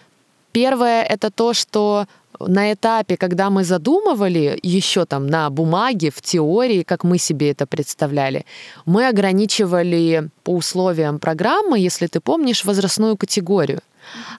[0.51, 2.05] первое это то, что
[2.39, 7.65] на этапе, когда мы задумывали еще там на бумаге, в теории, как мы себе это
[7.65, 8.45] представляли,
[8.86, 13.82] мы ограничивали по условиям программы, если ты помнишь, возрастную категорию.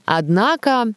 [0.04, 0.92] Однако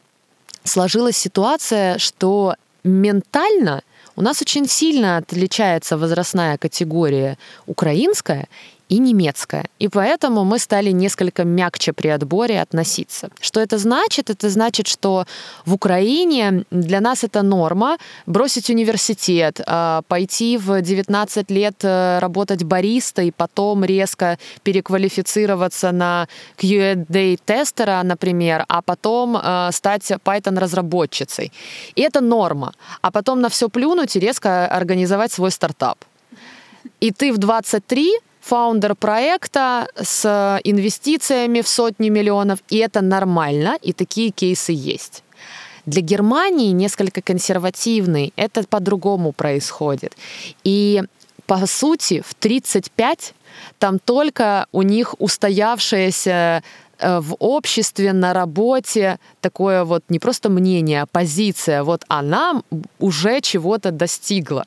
[0.63, 3.81] сложилась ситуация, что ментально
[4.15, 8.47] у нас очень сильно отличается возрастная категория украинская
[8.89, 9.65] и немецкая.
[9.79, 13.29] И поэтому мы стали несколько мягче при отборе относиться.
[13.41, 14.29] Что это значит?
[14.29, 15.25] Это значит, что
[15.65, 22.63] в Украине для нас это норма бросить университет, а, пойти в 19 лет э, работать
[22.63, 31.51] бариста и потом резко переквалифицироваться на QA-тестера, например, а потом э, стать Python-разработчицей.
[31.95, 32.73] И это норма.
[33.01, 35.97] А потом на все плюнуть и резко организовать свой стартап.
[36.99, 43.93] И ты в 23 фаундер проекта с инвестициями в сотни миллионов, и это нормально, и
[43.93, 45.23] такие кейсы есть.
[45.85, 50.15] Для Германии несколько консервативный, это по-другому происходит.
[50.63, 51.03] И
[51.45, 53.33] по сути в 35
[53.79, 56.63] там только у них устоявшаяся
[56.99, 61.83] э, в обществе, на работе такое вот не просто мнение, а позиция.
[61.83, 62.61] Вот она
[62.99, 64.65] уже чего-то достигла.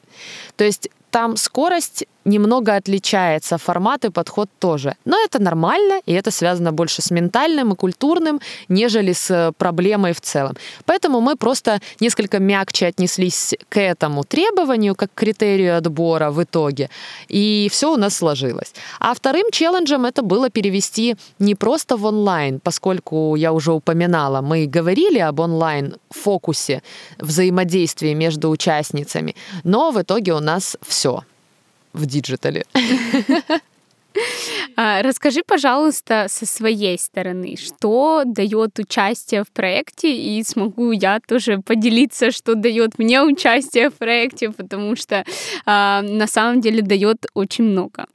[0.56, 4.94] То есть там скорость немного отличается, формат и подход тоже.
[5.04, 10.20] Но это нормально, и это связано больше с ментальным и культурным, нежели с проблемой в
[10.20, 10.56] целом.
[10.84, 16.90] Поэтому мы просто несколько мягче отнеслись к этому требованию, как к критерию отбора в итоге.
[17.28, 18.74] И все у нас сложилось.
[19.00, 24.66] А вторым челленджем это было перевести не просто в онлайн, поскольку я уже упоминала, мы
[24.66, 26.82] говорили об онлайн-фокусе
[27.18, 31.22] взаимодействии между участницами, но в итоге у нас все
[31.92, 32.64] в диджитале.
[34.76, 41.58] А, расскажи, пожалуйста, со своей стороны, что дает участие в проекте, и смогу я тоже
[41.58, 45.24] поделиться, что дает мне участие в проекте, потому что
[45.64, 48.06] а, на самом деле дает очень много.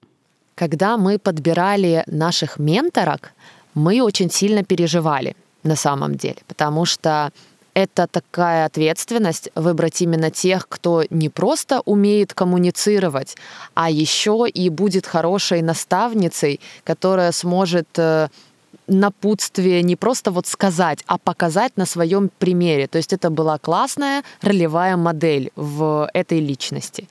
[0.55, 3.33] Когда мы подбирали наших менторок,
[3.73, 7.31] мы очень сильно переживали на самом деле, потому что
[7.73, 13.37] это такая ответственность выбрать именно тех, кто не просто умеет коммуницировать,
[13.73, 18.27] а еще и будет хорошей наставницей, которая сможет э,
[18.87, 22.87] напутствие не просто вот сказать, а показать на своем примере.
[22.87, 27.07] То есть это была классная ролевая модель в этой личности.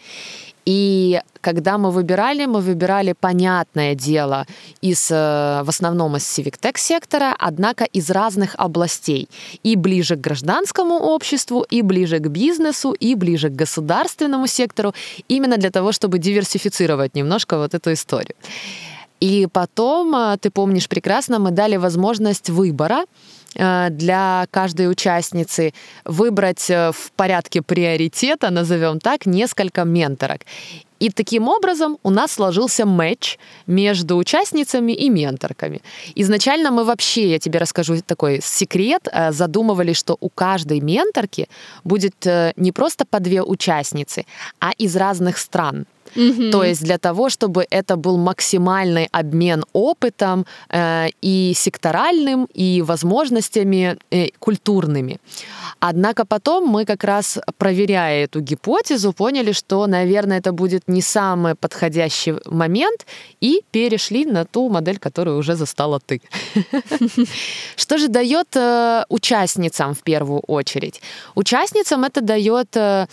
[0.66, 4.46] И когда мы выбирали, мы выбирали, понятное дело,
[4.83, 9.29] из, э, в основном из Civic сектора, однако из разных областей.
[9.62, 14.94] И ближе к гражданскому обществу, и ближе к бизнесу, и ближе к государственному сектору,
[15.29, 18.35] именно для того, чтобы диверсифицировать немножко вот эту историю.
[19.20, 23.05] И потом, э, ты помнишь прекрасно, мы дали возможность выбора,
[23.55, 25.73] для каждой участницы
[26.05, 30.43] выбрать э, в порядке приоритета, назовем так, несколько менторок.
[31.01, 35.81] И таким образом у нас сложился матч между участницами и менторками.
[36.15, 41.49] Изначально мы вообще, я тебе расскажу такой секрет, э, задумывали, что у каждой менторки
[41.85, 44.27] будет не просто по две участницы,
[44.61, 45.87] а из разных стран.
[46.14, 46.51] Mm-hmm.
[46.51, 53.96] То есть для того, чтобы это был максимальный обмен опытом э, и секторальным, и возможностями
[54.11, 55.18] э, культурными.
[55.79, 61.55] Однако потом мы как раз, проверяя эту гипотезу, поняли, что, наверное, это будет не самый
[61.55, 63.07] подходящий момент,
[63.40, 66.20] и перешли на ту модель, которую уже застала ты.
[67.77, 71.01] Что же дает э, участницам в первую очередь?
[71.35, 73.07] Участницам это дает э,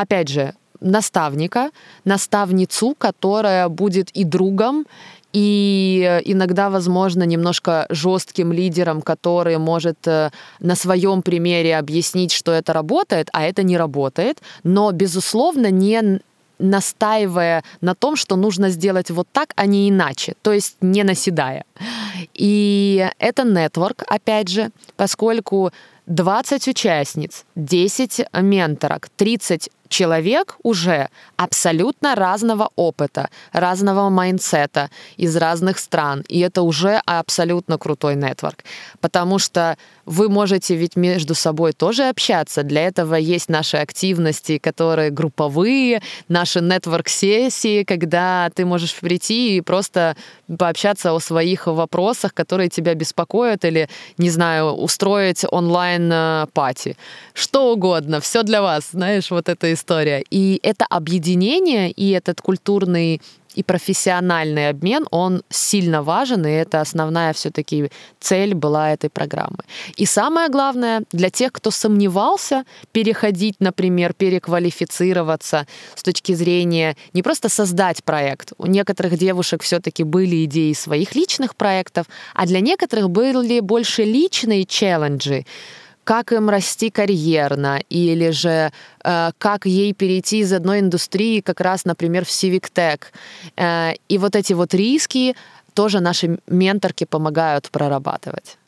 [0.00, 1.70] опять же, наставника,
[2.04, 4.86] наставницу, которая будет и другом,
[5.32, 12.72] и иногда, возможно, немножко жестким лидером, который может э, на своем примере объяснить, что это
[12.72, 16.20] работает, а это не работает, но, безусловно, не
[16.60, 21.64] настаивая на том, что нужно сделать вот так, а не иначе, то есть не наседая.
[22.34, 25.72] И это нетворк, опять же, поскольку
[26.06, 35.78] 20 участниц, 10 менторок, 30 человек уже абсолютно разного опыта, разного mindset а, из разных
[35.78, 36.24] стран.
[36.28, 38.64] И это уже абсолютно крутой network.
[39.00, 39.76] Потому что
[40.06, 42.62] вы можете ведь между собой тоже общаться.
[42.62, 50.16] Для этого есть наши активности, которые групповые, наши network-сессии, когда ты можешь прийти и просто
[50.58, 56.96] пообщаться о своих вопросах, которые тебя беспокоят, или, не знаю, устроить онлайн-пати.
[57.34, 59.79] Что угодно, все для вас, знаешь, вот эта история.
[60.30, 63.20] И это объединение и этот культурный
[63.54, 67.90] и профессиональный обмен, он сильно важен, и это основная все-таки
[68.20, 69.58] цель была этой программы.
[69.96, 77.48] И самое главное, для тех, кто сомневался переходить, например, переквалифицироваться с точки зрения не просто
[77.48, 78.52] создать проект.
[78.58, 84.64] У некоторых девушек все-таки были идеи своих личных проектов, а для некоторых были больше личные
[84.64, 85.44] челленджи,
[86.10, 88.72] как им расти карьерно, или же
[89.04, 93.00] э, как ей перейти из одной индустрии как раз, например, в Civic Tech.
[93.56, 95.36] Э, и вот эти вот риски
[95.72, 98.58] тоже наши менторки помогают прорабатывать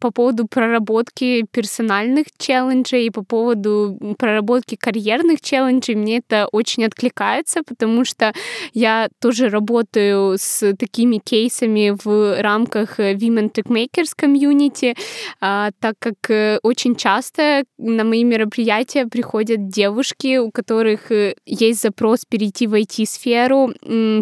[0.00, 7.62] по поводу проработки персональных челленджей и по поводу проработки карьерных челленджей мне это очень откликается,
[7.62, 8.32] потому что
[8.72, 14.96] я тоже работаю с такими кейсами в рамках Women Tech Makers Community,
[15.40, 21.82] а, так как э, очень часто на мои мероприятия приходят девушки, у которых э, есть
[21.82, 23.72] запрос перейти в IT-сферу,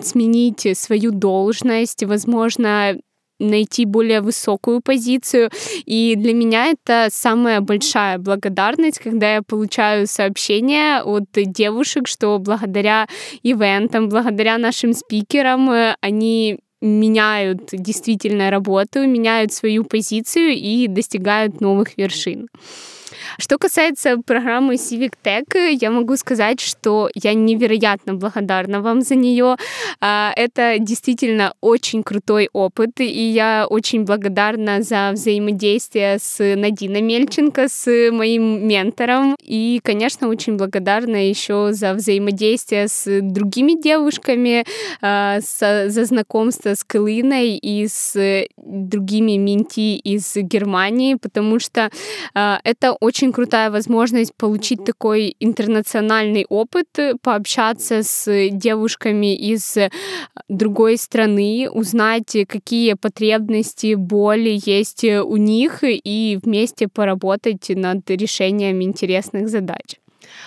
[0.03, 2.97] сменить свою должность, возможно,
[3.39, 5.51] найти более высокую позицию.
[5.85, 13.07] И для меня это самая большая благодарность, когда я получаю сообщения от девушек, что благодаря
[13.43, 21.97] ивентам, благодаря нашим спикерам э, они меняют действительно работу, меняют свою позицию и достигают новых
[21.97, 22.49] вершин.
[23.39, 25.45] Что касается программы Civic Tech,
[25.81, 29.57] я могу сказать, что я невероятно благодарна вам за нее.
[30.01, 37.69] А, это действительно очень крутой опыт, и я очень благодарна за взаимодействие с Надиной Мельченко,
[37.69, 44.65] с моим ментором, и, конечно, очень благодарна еще за взаимодействие с другими девушками,
[45.01, 51.91] а, за знакомство с Кылиной и с другими менти из Германии, потому что
[52.35, 56.89] а, это очень очень крутая возможность получить такой интернациональный опыт,
[57.23, 59.79] пообщаться с девушками из
[60.51, 69.49] другой страны, узнать, какие потребности, боли есть у них, и вместе поработать над решением интересных
[69.49, 69.97] задач.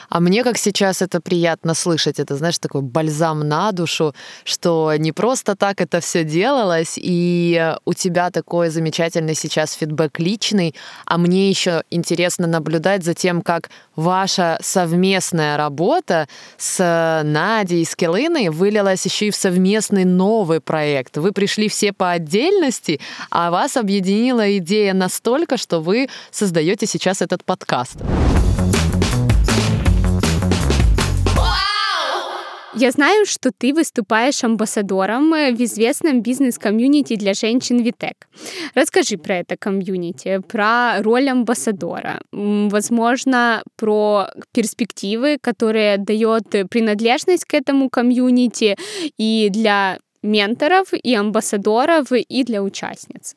[0.09, 5.11] А мне, как сейчас это приятно слышать, это, знаешь, такой бальзам на душу, что не
[5.11, 11.49] просто так это все делалось, и у тебя такой замечательный сейчас фидбэк личный, а мне
[11.49, 19.05] еще интересно наблюдать за тем, как ваша совместная работа с Надей и с Келыной вылилась
[19.05, 21.17] еще и в совместный новый проект.
[21.17, 22.99] Вы пришли все по отдельности,
[23.29, 27.97] а вас объединила идея настолько, что вы создаете сейчас этот подкаст.
[32.79, 38.29] Я знаю, что ты выступаешь амбассадором э, в известном бизнес-комьюнити для женщин Витек.
[38.73, 47.89] Расскажи про это комьюнити, про роль амбассадора, возможно, про перспективы, которые дает принадлежность к этому
[47.89, 48.77] комьюнити
[49.17, 53.35] и для менторов и амбассадоров и для участниц.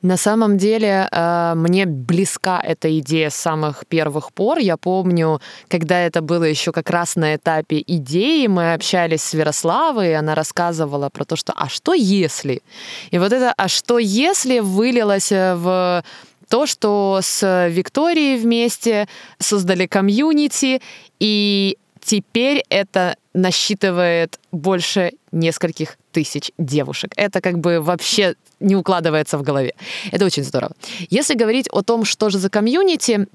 [0.00, 4.58] На самом деле э, мне близка эта идея с самых первых пор.
[4.58, 10.10] Я помню, когда это было еще как раз на этапе идеи, мы общались с Ярославой,
[10.10, 12.62] и она рассказывала про то, что «а что если?».
[13.10, 16.02] И вот это «а что если?» вылилось э, в
[16.48, 19.08] то, что с Викторией вместе
[19.38, 20.82] создали комьюнити,
[21.18, 27.12] и теперь это насчитывает больше нескольких тысяч девушек.
[27.16, 29.74] Это как бы вообще не укладывается в голове.
[30.12, 30.72] Это очень здорово.
[31.10, 33.26] Если говорить о том, что же за комьюнити,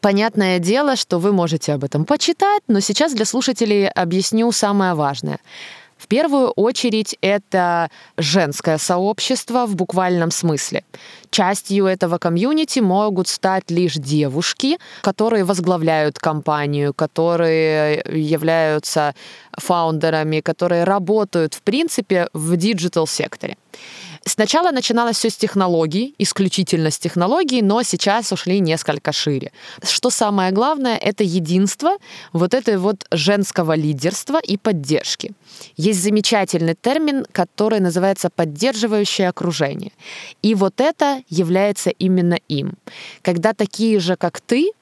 [0.00, 5.40] Понятное дело, что вы можете об этом почитать, но сейчас для слушателей объясню самое важное.
[6.00, 10.82] В первую очередь это женское сообщество в буквальном смысле.
[11.30, 19.14] Частью этого комьюнити могут стать лишь девушки, которые возглавляют компанию, которые являются
[19.52, 23.58] founder ами, которые работают, в принципе, в digital-секторе.
[24.26, 29.50] Сначала начиналось все с технологий, исключительно с технологий, но сейчас ушли несколько шире.
[29.82, 31.92] Что самое главное, это единство
[32.32, 35.32] вот этой вот женского лидерства и поддержки.
[35.76, 39.92] Есть замечательный термин, который называется поддерживающее окружение.
[40.42, 42.74] И вот это является именно им.
[43.22, 44.72] Когда такие же, как ты,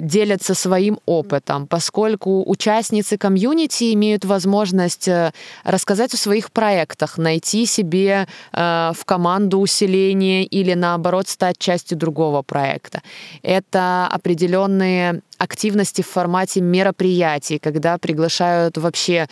[0.00, 5.32] делятся своим опытом, поскольку участницы комьюнити имеют возможность э,
[5.64, 12.42] рассказать о своих проектах, найти себе э, в команду усиление или наоборот стать частью другого
[12.42, 13.02] проекта.
[13.42, 19.28] Это определенные активности в формате мероприятий, когда приглашают вообще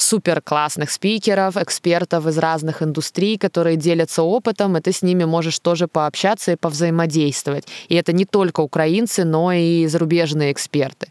[0.00, 5.58] супер классных спикеров, экспертов из разных индустрий, которые делятся опытом, и ты с ними можешь
[5.58, 7.66] тоже пообщаться и повзаимодействовать.
[7.88, 11.08] И это не только украинцы, но и зарубежные эксперты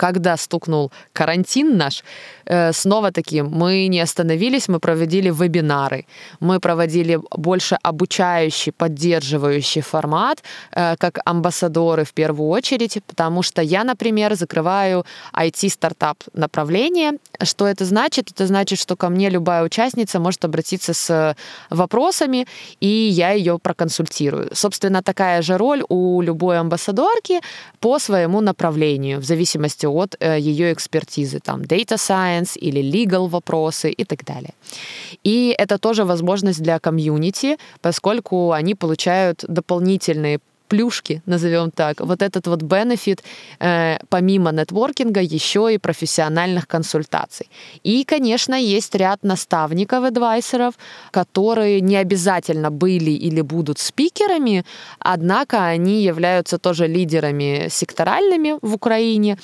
[0.00, 2.04] когда стукнул карантин наш,
[2.46, 6.06] э, снова таки мы не остановились, мы проводили вебинары,
[6.40, 10.42] мы проводили больше обучающий, поддерживающий формат,
[10.72, 17.12] э, как амбассадоры в первую очередь, потому что я, например, закрываю IT-стартап направление.
[17.42, 18.30] Что это значит?
[18.30, 21.36] Это значит, что ко мне любая участница может обратиться с
[21.70, 22.46] вопросами,
[22.80, 24.48] и я ее проконсультирую.
[24.54, 27.40] Собственно, такая же роль у любой амбассадорки
[27.80, 33.90] по своему направлению, в зависимости от э, ее экспертизы, там, data science или legal вопросы
[33.90, 34.54] и так далее.
[35.24, 40.38] И это тоже возможность для комьюнити, поскольку они получают дополнительные
[40.70, 43.22] плюшки, назовем так, вот этот вот бенефит
[43.58, 47.46] э, помимо нетворкинга еще и профессиональных консультаций.
[47.82, 50.74] И, конечно, есть ряд наставников, адвайсеров,
[51.10, 54.64] которые не обязательно были или будут спикерами,
[55.00, 59.36] однако они являются тоже лидерами секторальными в Украине,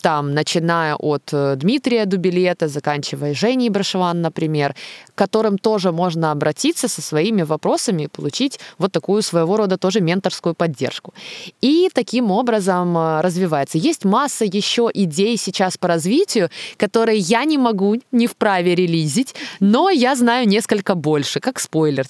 [0.00, 4.74] там, начиная от э, Дмитрия Дубилета, заканчивая Женей Брашеван, например,
[5.14, 10.00] к которым тоже можно обратиться со своими вопросами и получить вот такую своего рода тоже
[10.00, 11.14] менторскую поддержку.
[11.60, 13.78] И таким образом э, развивается.
[13.78, 19.90] Есть масса еще идей сейчас по развитию, которые я не могу, не вправе релизить, но
[19.90, 22.06] я знаю несколько больше, как спойлер.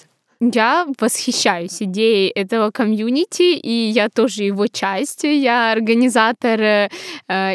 [0.51, 5.23] Я восхищаюсь идеей этого комьюнити, и я тоже его часть.
[5.23, 6.89] Я организатор э,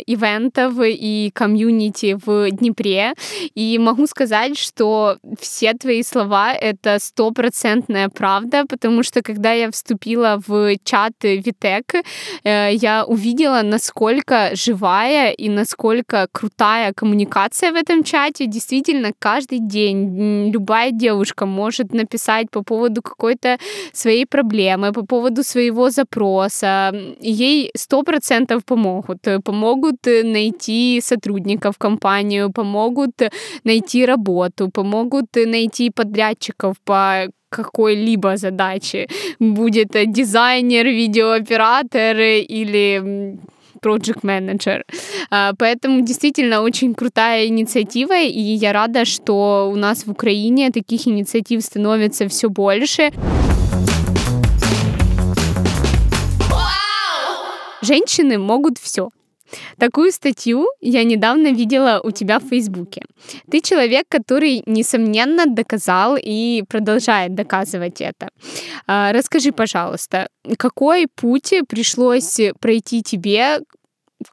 [0.07, 3.12] ивентов и комьюнити в Днепре.
[3.55, 10.41] И могу сказать, что все твои слова— это стопроцентная правда, потому что когда я вступила
[10.47, 11.95] в чат Витек,
[12.45, 18.47] э, я увидела, насколько живая и насколько крутая коммуникация в этом чате.
[18.47, 23.59] Действительно, каждый день любая девушка может написать по поводу поводу какой-то
[23.93, 29.29] своей проблемы, по поводу своего запроса, ей сто процентов помогут.
[29.45, 33.22] Помогут найти сотрудников в компанию, помогут
[33.64, 39.07] найти работу, помогут найти подрядчиков по какой-либо задаче.
[39.41, 42.16] Будет дизайнер, видеооператор
[42.49, 43.39] или
[43.81, 44.83] project manager.
[45.31, 51.07] А, поэтому действительно очень крутая инициатива, и я рада, что у нас в Украине таких
[51.07, 53.11] инициатив становится все больше.
[57.81, 59.09] Женщины могут все.
[59.78, 63.03] Такую статью я недавно видела у тебя в Фейсбуке.
[63.51, 68.28] Ты человек, который, несомненно, доказал и продолжает доказывать это.
[68.86, 73.61] А, расскажи, пожалуйста, какой путь пришлось пройти тебе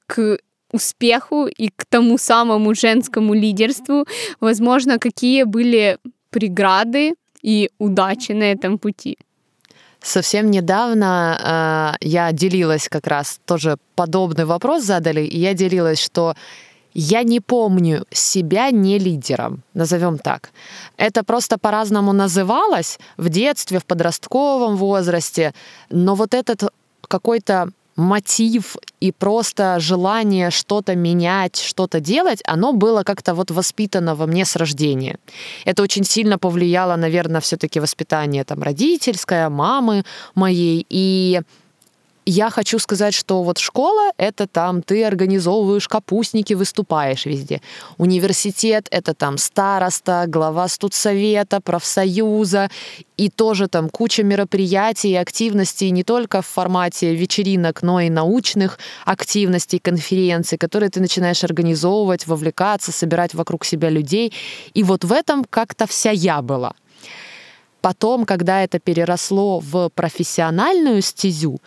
[0.07, 0.39] к
[0.71, 4.05] успеху и к тому самому женскому лидерству?
[4.39, 5.97] Возможно, какие были
[6.29, 9.17] преграды и удачи на этом пути?
[10.05, 16.35] Совсем недавно э, я делилась как раз, тоже подобный вопрос задали, и я делилась, что
[16.93, 20.51] я не помню себя не лидером, назовем так.
[20.97, 25.53] Это просто по-разному называлось в детстве, в подростковом возрасте,
[25.89, 26.71] но вот этот
[27.07, 34.25] какой-то мотив и просто желание что-то менять, что-то делать, оно было как-то вот воспитано во
[34.25, 35.17] мне с рождения.
[35.65, 40.03] Это очень сильно повлияло, наверное, все-таки воспитание там родительское, мамы
[40.35, 40.85] моей.
[40.89, 41.41] И
[42.25, 47.61] я хочу сказать, что вот школа— это там ты организовываешь капустники, выступаешь везде.
[47.97, 52.69] Университет— это там староста, глава студсовета, профсоюза,
[53.17, 58.79] и тоже там куча мероприятий и активностей не только в формате вечеринок, но и научных
[59.05, 64.33] активностей, конференций, которые ты начинаешь организовывать, вовлекаться, собирать вокруг себя людей.
[64.73, 66.73] И вот в этом как-то вся я была.
[67.81, 71.59] Потом, когда это переросло в профессиональную стезю,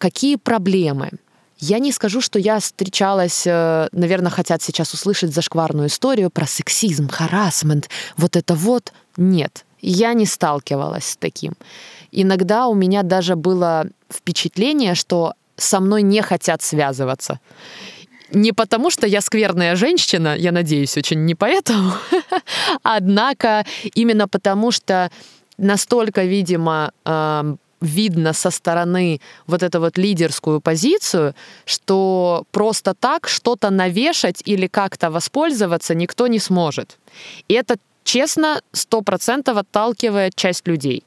[0.00, 1.10] Какие проблемы?
[1.58, 7.10] Я не скажу, что я встречалась, э, наверное, хотят сейчас услышать зашкварную историю про сексизм,
[7.10, 8.94] харасмент, вот это вот.
[9.18, 11.52] Нет, я не сталкивалась с таким.
[12.12, 17.38] Иногда у меня даже было впечатление, что со мной не хотят связываться.
[18.32, 21.92] Не потому, что я скверная женщина, я надеюсь, очень не поэтому,
[22.82, 25.10] однако именно потому, что
[25.58, 26.90] настолько, видимо,
[27.80, 35.10] видно со стороны вот эту вот лидерскую позицию, что просто так что-то навешать или как-то
[35.10, 36.98] воспользоваться никто не сможет.
[37.48, 41.02] И это, честно, сто процентов отталкивает часть людей.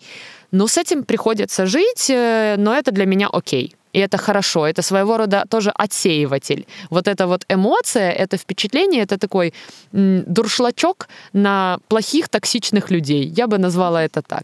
[0.52, 3.76] Ну, с этим приходится жить, э, но это для меня окей.
[3.94, 6.66] И это хорошо, это своего рода тоже отсеиватель.
[6.90, 9.54] Вот эта вот эмоция, это впечатление, это такой
[9.92, 13.26] дуршлачок на плохих, токсичных людей.
[13.38, 14.44] Я бы назвала это так.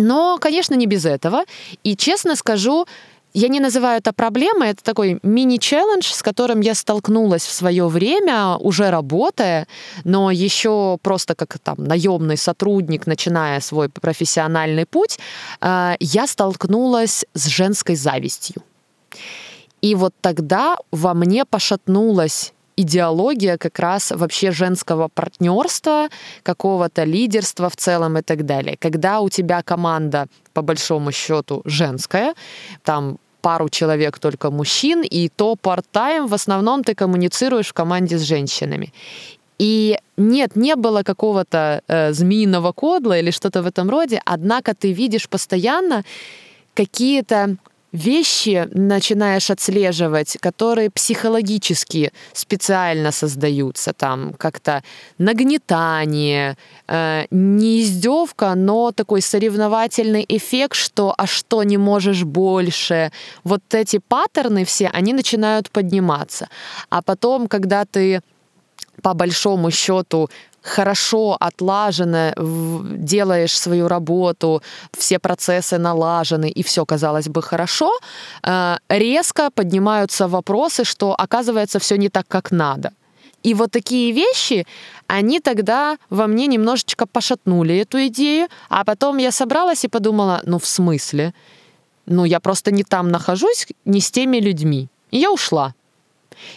[0.00, 1.44] Но, конечно, не без этого.
[1.84, 2.86] И честно скажу,
[3.34, 8.56] я не называю это проблемой, это такой мини-челлендж, с которым я столкнулась в свое время,
[8.56, 9.66] уже работая,
[10.04, 15.18] но еще просто как там наемный сотрудник, начиная свой профессиональный путь,
[15.60, 18.62] э, я столкнулась с женской завистью.
[19.82, 26.08] И вот тогда во мне пошатнулась идеология как раз вообще женского партнерства,
[26.42, 28.76] какого-то лидерства в целом и так далее.
[28.78, 32.34] Когда у тебя команда, по большому счету, женская,
[32.82, 38.22] там пару человек только мужчин, и то part-time в основном ты коммуницируешь в команде с
[38.22, 38.92] женщинами.
[39.58, 44.92] И нет, не было какого-то э, змеиного кодла или что-то в этом роде, однако ты
[44.92, 46.02] видишь постоянно
[46.74, 47.56] какие-то
[47.92, 54.82] вещи начинаешь отслеживать, которые психологически специально создаются, там как-то
[55.18, 63.12] нагнетание, э, не издевка, но такой соревновательный эффект, что а что не можешь больше.
[63.44, 66.48] Вот эти паттерны все, они начинают подниматься.
[66.88, 68.20] А потом, когда ты
[69.02, 70.28] по большому счету
[70.62, 72.32] хорошо отлажено,
[72.96, 74.62] делаешь свою работу,
[74.96, 77.90] все процессы налажены, и все, казалось бы, хорошо,
[78.42, 82.92] э, резко поднимаются вопросы, что оказывается все не так, как надо.
[83.42, 84.66] И вот такие вещи,
[85.06, 90.58] они тогда во мне немножечко пошатнули эту идею, а потом я собралась и подумала, ну
[90.58, 91.32] в смысле?
[92.06, 94.88] Ну я просто не там нахожусь, не с теми людьми.
[95.10, 95.74] И я ушла.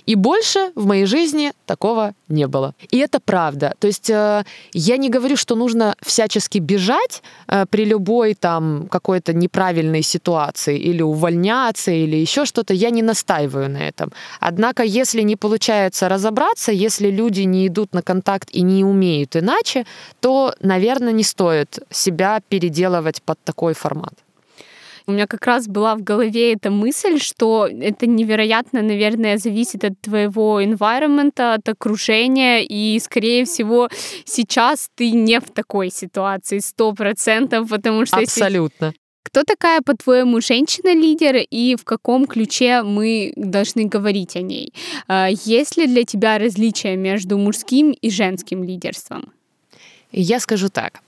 [0.05, 2.73] И больше в моей жизни такого не было.
[2.91, 3.73] И это правда.
[3.79, 9.33] То есть э, я не говорю, что нужно всячески бежать э, при любой там какой-то
[9.33, 12.73] неправильной ситуации или увольняться или еще что-то.
[12.73, 14.11] Я не настаиваю на этом.
[14.39, 19.85] Однако, если не получается разобраться, если люди не идут на контакт и не умеют иначе,
[20.19, 24.13] то, наверное, не стоит себя переделывать под такой формат.
[25.05, 29.99] У меня как раз была в голове эта мысль, что это невероятно, наверное, зависит от
[29.99, 33.89] твоего environment, от окружения, и, скорее всего,
[34.25, 38.17] сейчас ты не в такой ситуации, сто процентов, потому что...
[38.17, 38.85] Абсолютно.
[38.85, 38.97] Если...
[39.23, 44.73] Кто такая, по-твоему, женщина-лидер и в каком ключе мы должны говорить о ней?
[45.07, 49.31] А, есть ли для тебя различия между мужским и женским лидерством?
[50.11, 51.01] Я скажу так.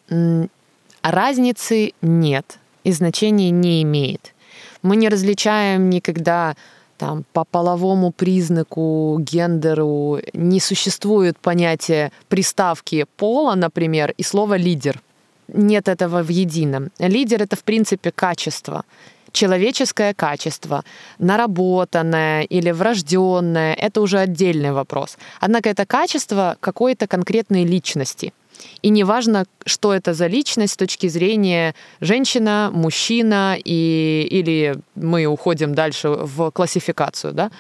[1.04, 4.34] Разницы нет и значения не имеет.
[4.82, 6.56] Мы не различаем никогда
[6.98, 15.02] там, по половому признаку, гендеру не существует понятия приставки пола, например, и слова лидер.
[15.50, 16.92] Нет этого в едином.
[17.00, 18.86] Лидер это в принципе качество
[19.32, 20.86] человеческое качество,
[21.20, 25.18] наработанное или врожденное, это уже отдельный вопрос.
[25.42, 28.34] Однако это качество какой-то конкретной личности—
[28.82, 35.74] и неважно, что это за личность с точки зрения женщина, мужчина, и, или мы уходим
[35.74, 37.34] дальше в классификацию.
[37.34, 37.52] Да?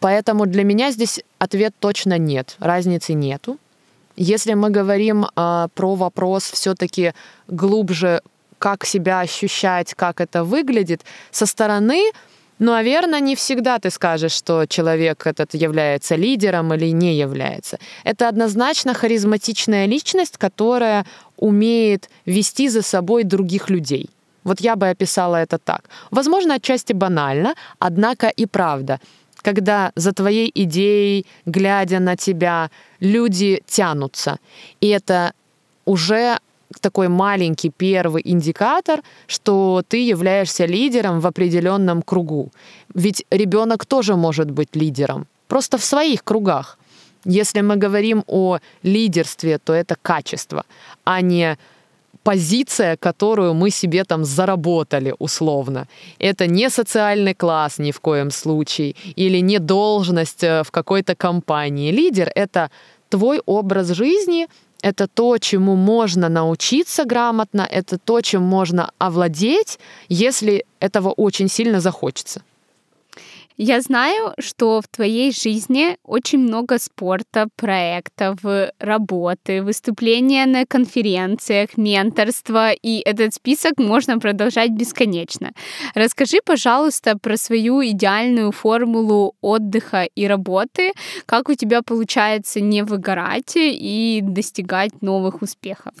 [0.00, 3.58] Поэтому для меня здесь ответ точно нет, разницы нету.
[4.16, 7.12] Если мы говорим э, про вопрос все-таки
[7.46, 8.22] глубже,
[8.58, 12.12] как себя ощущать, как это выглядит, со стороны
[12.60, 17.78] ну, наверное, не всегда ты скажешь, что человек этот является лидером или не является.
[18.04, 21.06] Это однозначно харизматичная личность, которая
[21.38, 24.10] умеет вести за собой других людей.
[24.44, 25.88] Вот я бы описала это так.
[26.10, 29.00] Возможно, отчасти банально, однако и правда.
[29.42, 34.36] Когда за твоей идеей, глядя на тебя, люди тянутся.
[34.82, 35.32] И это
[35.86, 36.38] уже
[36.80, 42.52] такой маленький первый индикатор, что ты являешься лидером в определенном кругу.
[42.94, 46.78] Ведь ребенок тоже может быть лидером, просто в своих кругах.
[47.24, 50.64] Если мы говорим о лидерстве, то это качество,
[51.04, 51.58] а не
[52.22, 55.86] позиция, которую мы себе там заработали условно.
[56.18, 61.92] Это не социальный класс ни в коем случае, или не должность э, в какой-то компании.
[61.92, 62.70] Лидер— это
[63.08, 64.48] твой образ жизни,
[64.82, 69.78] это то, чему можно научиться грамотно, это то, чем можно овладеть,
[70.08, 72.42] если этого очень сильно захочется.
[73.62, 78.38] Я знаю, что в твоей жизни очень много спорта, проектов,
[78.78, 85.52] работы, выступления на конференциях, менторства, и этот список можно продолжать бесконечно.
[85.94, 90.92] Расскажи, пожалуйста, про свою идеальную формулу отдыха и работы,
[91.26, 95.92] как у тебя получается не выгорать и достигать новых успехов.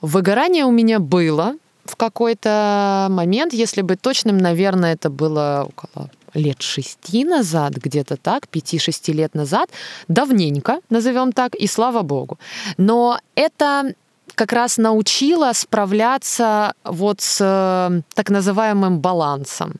[0.00, 6.62] Выгорание у меня было в какой-то момент, если быть точным, наверное, это было около лет
[6.62, 9.70] шести назад, где-то так, пяти-шести лет назад,
[10.08, 12.38] давненько, назовем так, и слава богу.
[12.76, 13.94] Но это
[14.34, 19.74] как раз научило справляться вот с э, так называемым балансом.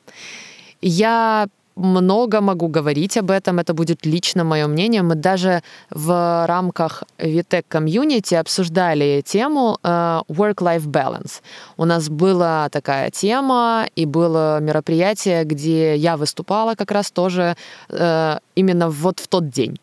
[0.80, 5.02] Я много могу говорить об этом, это будет лично мое мнение.
[5.02, 11.40] Мы даже в рамках VTech комьюнити обсуждали тему э, work-life balance.
[11.76, 17.56] У нас была такая тема, и было мероприятие, где я выступала как раз тоже
[17.88, 19.78] э, именно вот в тот день.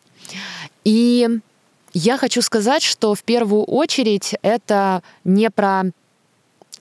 [0.84, 1.28] И
[1.94, 5.86] я хочу сказать, что в первую очередь это не про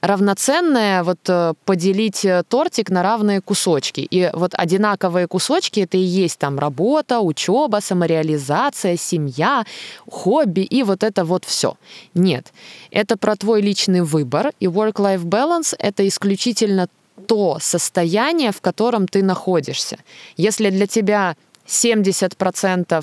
[0.07, 4.00] равноценное вот э, поделить э, тортик на равные кусочки.
[4.00, 9.64] И вот одинаковые кусочки это и есть там работа, учеба, самореализация, семья,
[10.11, 11.76] хобби и вот это вот все.
[12.14, 12.52] Нет,
[12.90, 16.88] это про твой личный выбор, и work-life balance это исключительно
[17.26, 19.98] то состояние, в котором ты находишься.
[20.36, 21.36] Если для тебя
[21.66, 23.02] 70% а,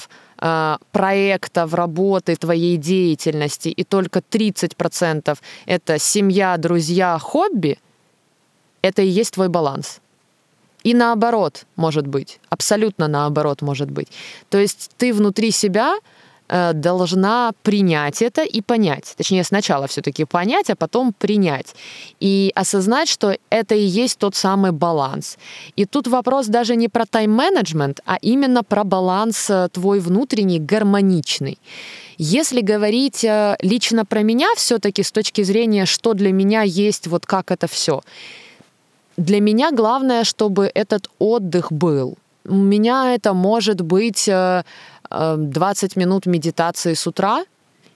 [0.92, 5.38] проектов, работы, твоей деятельности, и только 30%
[5.68, 7.78] это семья, друзья, хобби,
[8.82, 10.02] это и есть твой баланс.
[10.84, 14.08] И наоборот, может быть, абсолютно наоборот может быть.
[14.50, 15.96] То есть ты внутри себя
[16.74, 19.14] должна принять это и понять.
[19.18, 21.76] Точнее, сначала все-таки понять, а потом принять.
[22.20, 25.38] И осознать, что это и есть тот самый баланс.
[25.76, 31.58] И тут вопрос даже не про тайм-менеджмент, а именно про баланс э, твой внутренний, гармоничный.
[32.18, 37.26] Если говорить э, лично про меня все-таки с точки зрения, что для меня есть, вот
[37.26, 38.02] как это все,
[39.18, 44.34] для меня главное, чтобы этот отдых был У меня это может быть 20
[45.10, 47.44] э, минут медитации с утра,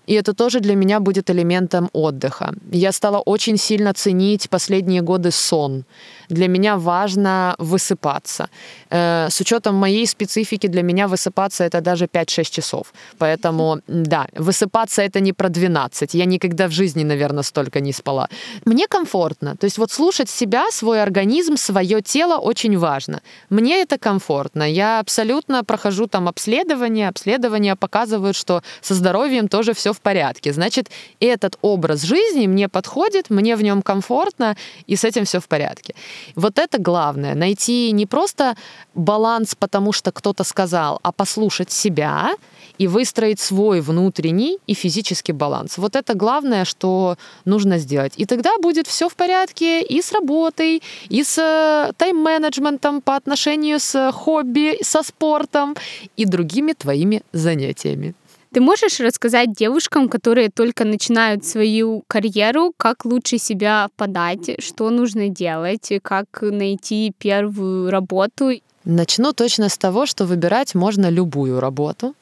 [0.08, 2.54] и это тоже для меня будет элементом отдыха.
[2.72, 5.84] Я стала очень сильно ценить последние годы сон.
[6.30, 8.49] Для меня важно высыпаться.
[8.89, 12.93] Э, с учетом моей специфики для меня высыпаться это даже 5-6 часов.
[13.17, 16.13] Поэтому, да, высыпаться это не про 12.
[16.13, 18.30] Я никогда в жизни, наверное, столько не спала.
[18.65, 19.55] Мне комфортно.
[19.55, 23.21] То есть вот слушать себя, свой организм, свое тело очень важно.
[23.49, 24.63] Мне это комфортно.
[24.63, 27.09] Я абсолютно прохожу там обследование.
[27.09, 30.53] Обследования показывают, что со здоровьем тоже все в порядке.
[30.53, 34.55] Значит, этот образ жизни мне подходит, мне в нем комфортно,
[34.88, 35.95] и с этим все в порядке.
[36.36, 37.36] Вот это главное.
[37.36, 38.55] Найти не просто
[38.93, 42.36] баланс, потому что кто-то сказал, а послушать себя
[42.78, 45.78] и выстроить свой внутренний и физический баланс.
[45.78, 48.13] Вот это главное, что нужно сделать.
[48.18, 53.80] И тогда будет все в порядке и с работой, и с э, тайм-менеджментом по отношению
[53.80, 55.76] с хобби, со спортом
[56.18, 58.13] и другими твоими занятиями.
[58.56, 65.28] Ты можешь рассказать девушкам, которые только начинают свою карьеру, как лучше себя подать, что нужно
[65.28, 68.51] делать, как найти первую работу?
[68.86, 72.16] Начну точно с того, что выбирать можно любую работу.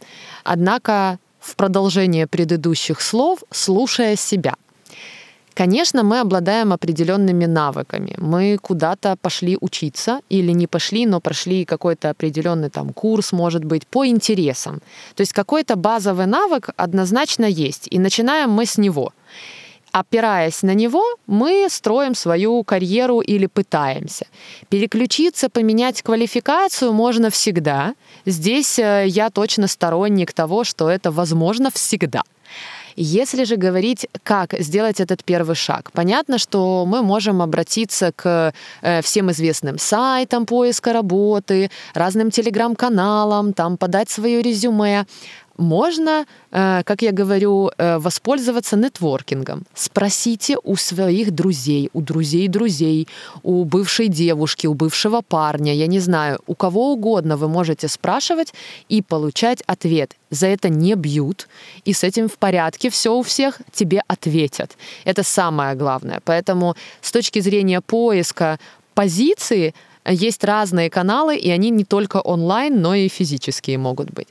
[0.43, 4.55] Однако в продолжение предыдущих слов, слушая себя.
[5.53, 8.15] Конечно, мы обладаем определенными навыками.
[8.17, 13.85] Мы куда-то пошли учиться или не пошли, но прошли какой-то определенный там курс, может быть,
[13.85, 14.81] по интересам.
[15.15, 19.13] То есть какой-то базовый навык однозначно есть, и начинаем мы с него.
[19.91, 24.25] Опираясь на него, мы строим свою карьеру или пытаемся.
[24.69, 27.93] Переключиться, поменять квалификацию можно всегда.
[28.25, 32.23] Здесь э, я точно сторонник того, что это возможно всегда.
[32.95, 39.01] Если же говорить, как сделать этот первый шаг, понятно, что мы можем обратиться к э,
[39.01, 45.05] всем известным сайтам поиска работы, разным телеграм-каналам, там подать свое резюме
[45.57, 49.63] можно, э, как я говорю, э, воспользоваться нетворкингом.
[49.73, 53.07] Спросите у своих друзей, у друзей друзей,
[53.43, 58.53] у бывшей девушки, у бывшего парня, я не знаю, у кого угодно вы можете спрашивать
[58.89, 60.15] и получать ответ.
[60.29, 61.47] За это не бьют,
[61.85, 64.77] и с этим в порядке, все у всех тебе ответят.
[65.05, 66.19] Это самое главное.
[66.25, 68.59] Поэтому с точки зрения поиска
[68.93, 69.73] позиции
[70.05, 74.27] есть разные каналы, и они не только онлайн, но и физические могут быть.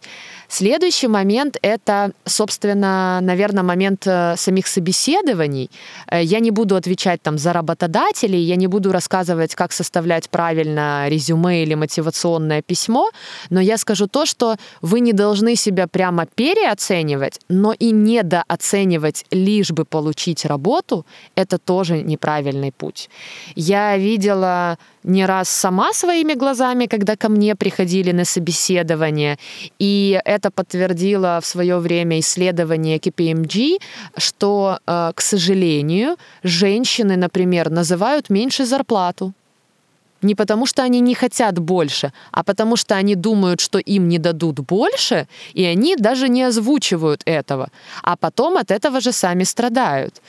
[0.54, 5.70] Следующий момент— это, собственно, наверное, момент э, самих собеседований.
[6.10, 11.08] Э, я не буду отвечать там за работодателей, я не буду рассказывать, как составлять правильно
[11.08, 13.10] резюме или мотивационное письмо,
[13.48, 19.70] но я скажу то, что вы не должны себя прямо переоценивать, но и недооценивать, лишь
[19.70, 23.08] бы получить работу, это тоже неправильный путь.
[23.56, 29.38] Я видела не раз сама своими глазами, когда ко мне приходили на собеседование,
[29.78, 33.78] и это подтвердило в свое время исследование KPMG,
[34.16, 39.32] что, э, к сожалению, женщины, например, называют меньше зарплату.
[40.22, 44.18] Не потому, что они не хотят больше, а потому, что они думают, что им не
[44.18, 47.68] дадут больше, и они даже не озвучивают этого.
[48.02, 50.22] А потом от этого же сами страдают.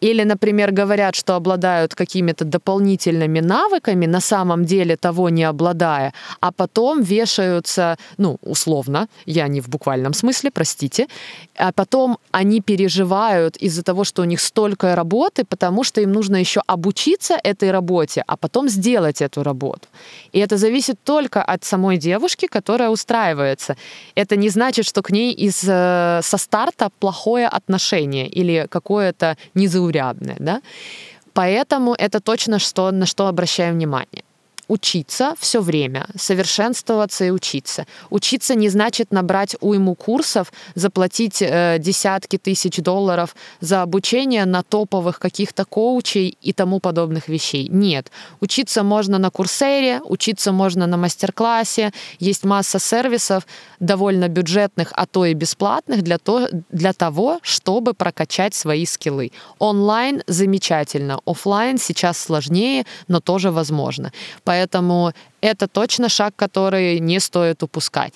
[0.00, 6.52] Или, например, говорят, что обладают какими-то дополнительными навыками, на самом деле того не обладая, а
[6.52, 11.06] потом вешаются, ну, условно, я не в буквальном смысле, простите,
[11.56, 16.36] а потом они переживают из-за того, что у них столько работы, потому что им нужно
[16.36, 19.88] еще обучиться этой работе, а потом сделать эту работу.
[20.32, 23.76] И это зависит только от самой девушки, которая устраивается.
[24.14, 29.36] Это не значит, что к ней из, э, со старта плохое отношение или какое-то
[29.86, 30.36] незаурядное.
[30.38, 30.62] Да?
[31.32, 34.22] Поэтому это точно что, на что обращаем внимание
[34.68, 37.86] учиться все время, совершенствоваться и учиться.
[38.10, 45.18] Учиться не значит набрать уйму курсов, заплатить э, десятки тысяч долларов за обучение на топовых
[45.18, 47.68] каких-то коучей и тому подобных вещей.
[47.68, 48.10] Нет.
[48.40, 51.92] Учиться можно на курсере, учиться можно на мастер-классе.
[52.18, 53.46] Есть масса сервисов,
[53.80, 59.30] довольно бюджетных, а то и бесплатных для, то, для того, чтобы прокачать свои скиллы.
[59.58, 64.12] Онлайн замечательно, офлайн сейчас сложнее, но тоже возможно.
[64.44, 68.14] Поэтому Поэтому это точно шаг, который не стоит упускать.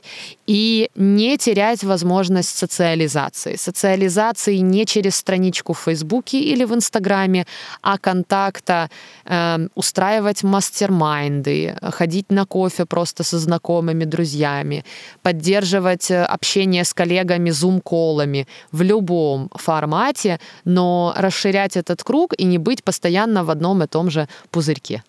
[0.48, 3.56] И не терять возможность социализации.
[3.56, 7.44] Социализации не через страничку в Фейсбуке или в Инстаграме,
[7.82, 8.88] а контакта,
[9.26, 14.84] э, устраивать мастер-майнды, ходить на кофе просто со знакомыми, друзьями,
[15.22, 22.58] поддерживать э, общение с коллегами зум-колами в любом формате, но расширять этот круг и не
[22.58, 25.02] быть постоянно в одном и том же пузырьке.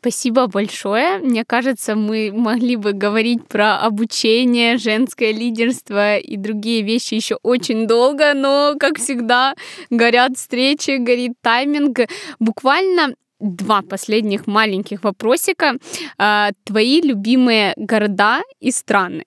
[0.00, 1.18] Спасибо большое.
[1.18, 7.86] Мне кажется, мы могли бы говорить про обучение, женское лидерство и другие вещи еще очень
[7.86, 9.54] долго, но, как всегда,
[9.90, 12.00] горят встречи, горит тайминг.
[12.38, 15.74] Буквально два последних маленьких вопросика.
[16.18, 19.24] А, твои любимые города и страны?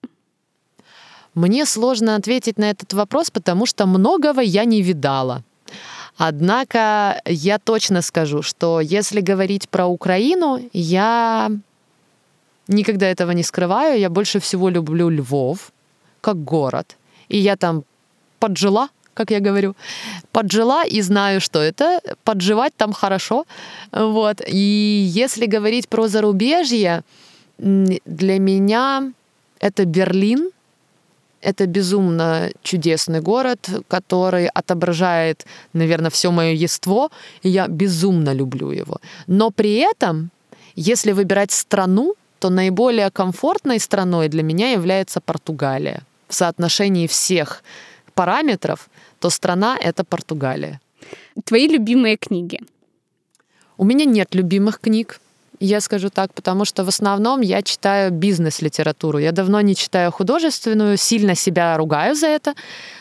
[1.34, 5.44] Мне сложно ответить на этот вопрос, потому что многого я не видала.
[6.16, 11.50] Однако я точно скажу, что если говорить про Украину, я
[12.68, 13.98] никогда этого не скрываю.
[13.98, 15.72] Я больше всего люблю Львов
[16.20, 16.96] как город.
[17.28, 17.84] И я там
[18.38, 19.74] поджила, как я говорю,
[20.32, 22.00] поджила и знаю, что это.
[22.24, 23.44] Подживать там хорошо.
[23.92, 24.40] Вот.
[24.46, 27.02] И если говорить про зарубежье,
[27.58, 29.12] для меня
[29.60, 30.50] это Берлин—
[31.40, 37.10] это безумно чудесный город, который отображает, наверное, все мое ество,
[37.42, 38.98] и я безумно люблю его.
[39.26, 40.30] Но при этом,
[40.74, 46.02] если выбирать страну, то наиболее комфортной страной для меня является Португалия.
[46.28, 47.62] В соотношении всех
[48.14, 48.88] параметров,
[49.18, 50.80] то страна— это Португалия.
[51.44, 52.60] Твои любимые книги?
[53.76, 55.20] У меня нет любимых книг.
[55.62, 59.18] Я скажу так, потому что в основном я читаю бизнес-литературу.
[59.18, 62.54] Я давно не читаю художественную, сильно себя ругаю за это,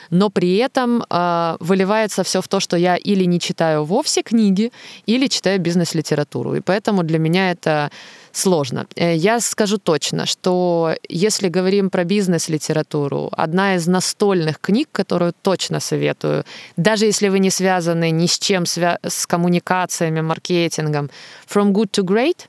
[0.10, 4.72] но при этом э, выливается все в то, что я или не читаю вовсе книги,
[5.06, 6.56] или читаю бизнес-литературу.
[6.56, 7.92] И поэтому для меня это
[8.32, 8.86] сложно.
[8.96, 15.80] Э, я скажу точно, что если говорим про бизнес-литературу, одна из настольных книг, которую точно
[15.80, 16.44] советую,
[16.78, 21.10] даже если вы не связаны ни с чем, с коммуникациями, маркетингом,
[21.48, 22.48] From Good to Great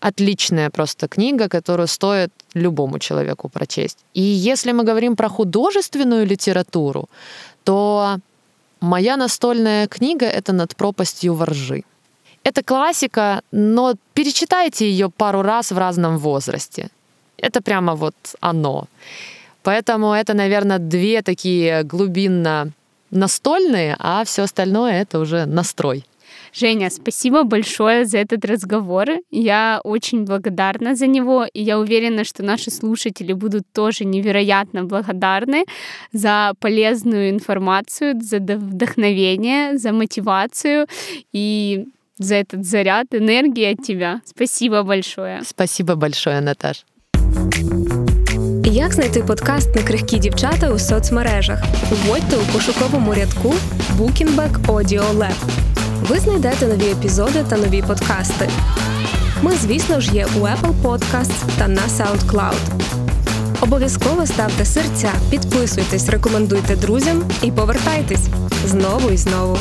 [0.00, 3.98] отличная просто книга, которую стоит любому человеку прочесть.
[4.14, 7.08] И если мы говорим про художественную литературу,
[7.64, 8.16] то
[8.80, 11.84] моя настольная книга— это «Над пропастью воржи».
[12.42, 16.88] Это классика, но перечитайте ее пару раз в разном возрасте.
[17.36, 18.86] Это прямо вот оно.
[19.62, 22.72] Поэтому это, наверное, две такие глубинно
[23.10, 26.04] настольные, а все остальное это уже настрой.
[26.52, 29.08] Женя, спасибо большое за этот разговор.
[29.30, 35.64] Я очень благодарна за него, и я уверена, что наши слушатели будут тоже невероятно благодарны
[36.12, 40.86] за полезную информацию, за вдохновение, за мотивацию
[41.32, 41.86] и
[42.18, 44.20] за этот заряд энергии от тебя.
[44.24, 45.42] Спасибо большое.
[45.44, 46.84] Спасибо большое, Наташ.
[48.72, 51.58] Як знайти подкаст на крихкі дівчата у соцмережах?
[51.90, 53.54] Вводьте у пошуковому рядку
[53.98, 55.34] Bookingback Audio Lab.
[56.02, 58.48] Ви знайдете нові епізоди та нові подкасти.
[59.42, 62.90] Ми, звісно ж, є у Apple Podcasts та на SoundCloud.
[63.60, 68.26] Обов'язково ставте серця, підписуйтесь, рекомендуйте друзям і повертайтесь
[68.66, 69.58] знову і знову.